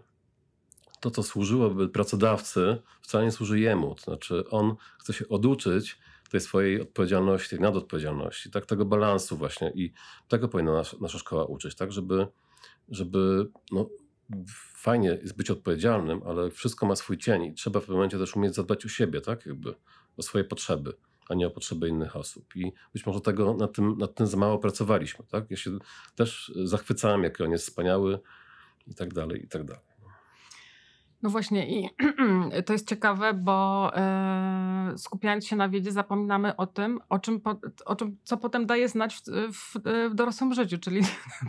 to, 1.08 1.12
co 1.12 1.24
służyłoby 1.24 1.90
pracodawcy, 1.90 2.78
wcale 3.02 3.26
nie 3.26 3.32
służy 3.32 3.60
jemu. 3.60 3.96
To 3.96 4.02
znaczy, 4.02 4.50
on 4.50 4.76
chce 5.00 5.14
się 5.14 5.28
oduczyć 5.28 5.98
tej 6.30 6.42
swojej 6.42 6.82
odpowiedzialności, 6.82 7.50
tej 7.50 7.60
nadodpowiedzialności, 7.60 8.52
tak, 8.52 8.66
tego 8.66 8.86
balansu 8.86 9.38
właśnie. 9.38 9.72
I 9.76 9.94
tego 10.28 10.48
powinna 10.48 10.84
nasza, 11.02 11.18
szkoła 11.18 11.46
uczyć, 11.46 11.76
tak, 11.76 11.92
żeby, 11.92 12.28
żeby 12.90 13.50
no, 13.72 13.90
fajnie 14.76 15.10
jest 15.10 15.38
być 15.38 15.52
odpowiedzialnym, 15.52 16.22
ale 16.26 16.52
wszystko 16.52 16.86
ma 16.86 16.96
swój 16.96 17.18
cień 17.18 17.44
i 17.44 17.54
trzeba 17.54 17.80
w 17.80 17.84
pewnym 17.84 17.98
momencie 17.98 18.18
też 18.18 18.36
umieć 18.36 18.56
zadbać 18.56 18.86
o 18.86 18.90
siebie, 18.90 19.22
tak, 19.22 19.46
jakby 19.46 19.76
o 20.18 20.22
swoje 20.22 20.44
potrzeby 20.44 20.94
a 21.30 21.34
nie 21.34 21.48
o 21.48 21.50
potrzeby 21.50 21.90
innych 21.90 22.16
osób. 22.16 22.56
I 22.56 22.72
być 22.94 23.06
może 23.06 23.22
tego 23.22 23.54
nad 23.54 23.74
tym, 23.74 23.98
nad 23.98 24.16
tym 24.16 24.28
za 24.28 24.38
mało 24.38 24.60
pracowaliśmy. 24.60 25.26
Tak? 25.26 25.52
Ja 25.52 25.58
się 25.58 25.78
też 26.16 26.52
zachwycałem, 26.64 27.24
jaki 27.24 27.44
on 27.44 27.52
jest 27.52 27.64
wspaniały 27.64 28.20
i 28.88 28.96
tak 28.96 29.14
dalej, 29.14 29.44
i 29.44 29.48
tak 29.48 29.64
dalej. 29.64 29.87
No 31.22 31.30
właśnie 31.30 31.80
i 31.80 31.90
to 32.66 32.74
jest 32.74 32.90
ciekawe, 32.90 33.34
bo 33.34 33.92
e, 33.96 34.94
skupiając 34.98 35.48
się 35.48 35.56
na 35.56 35.70
wiedzie 35.70 35.92
zapominamy 35.92 36.56
o 36.56 36.68
tym, 36.68 37.00
o 37.10 37.20
czym, 37.20 37.42
po, 37.42 37.56
o 37.86 37.96
czym 37.96 38.18
co 38.24 38.38
potem 38.38 38.66
daje 38.66 38.90
znać 38.90 39.16
w, 39.16 39.22
w, 39.54 39.80
w 40.12 40.16
dorosłym 40.16 40.54
życiu, 40.54 40.78
czyli 40.78 41.02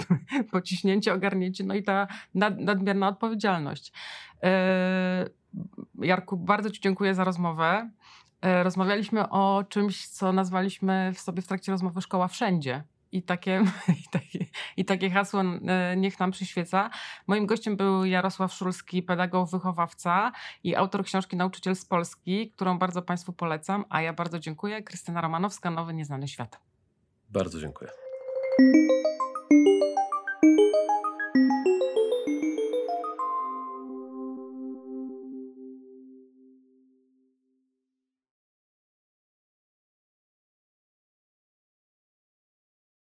pociśnięcie, 0.53 1.15
ogarnięcie, 1.15 1.65
no 1.65 1.75
i 1.75 1.83
ta 1.83 2.07
nad, 2.35 2.59
nadmierna 2.59 3.09
odpowiedzialność. 3.09 3.93
E, 4.43 5.31
Jarku, 5.99 6.37
bardzo 6.37 6.71
Ci 6.71 6.81
dziękuję 6.81 7.15
za 7.15 7.25
rozmowę. 7.25 7.91
E, 8.43 8.63
rozmawialiśmy 8.63 9.29
o 9.29 9.65
czymś, 9.69 10.09
co 10.09 10.33
nazwaliśmy 10.33 11.13
w 11.15 11.21
sobie 11.21 11.43
w 11.43 11.47
trakcie 11.47 11.73
rozmowy 11.73 12.01
szkoła 12.01 12.29
wszędzie. 12.29 12.85
I 13.13 13.23
takie, 13.23 13.65
i 14.05 14.09
takie, 14.13 14.47
I 14.77 14.85
takie 14.85 15.11
hasło 15.11 15.41
e, 15.41 15.97
niech 15.97 16.21
nam 16.21 16.31
przyświeca. 16.31 16.91
Moim 17.27 17.47
gościem 17.47 17.77
był 17.77 18.05
Jarosław 18.05 18.53
Szulski, 18.53 19.03
pedagog, 19.03 19.51
wychowawca 19.51 20.33
i 20.65 20.77
autor 20.77 21.05
książki 21.05 21.37
Nauczyciel 21.37 21.77
z 21.77 21.85
Polski, 21.85 22.51
którą 22.51 22.79
bardzo 22.79 23.03
Państwu 23.03 23.33
polecam, 23.33 23.85
a 23.89 24.03
ja 24.03 24.13
bardzo 24.13 24.39
dziękuję. 24.39 24.83
Krystyna 24.83 25.21
Romanowska, 25.21 25.71
Nowy 25.71 25.95
Nieznany 25.95 26.29
Świat. 26.29 26.61
Bardzo 27.29 27.61
dziękuję. 27.61 27.91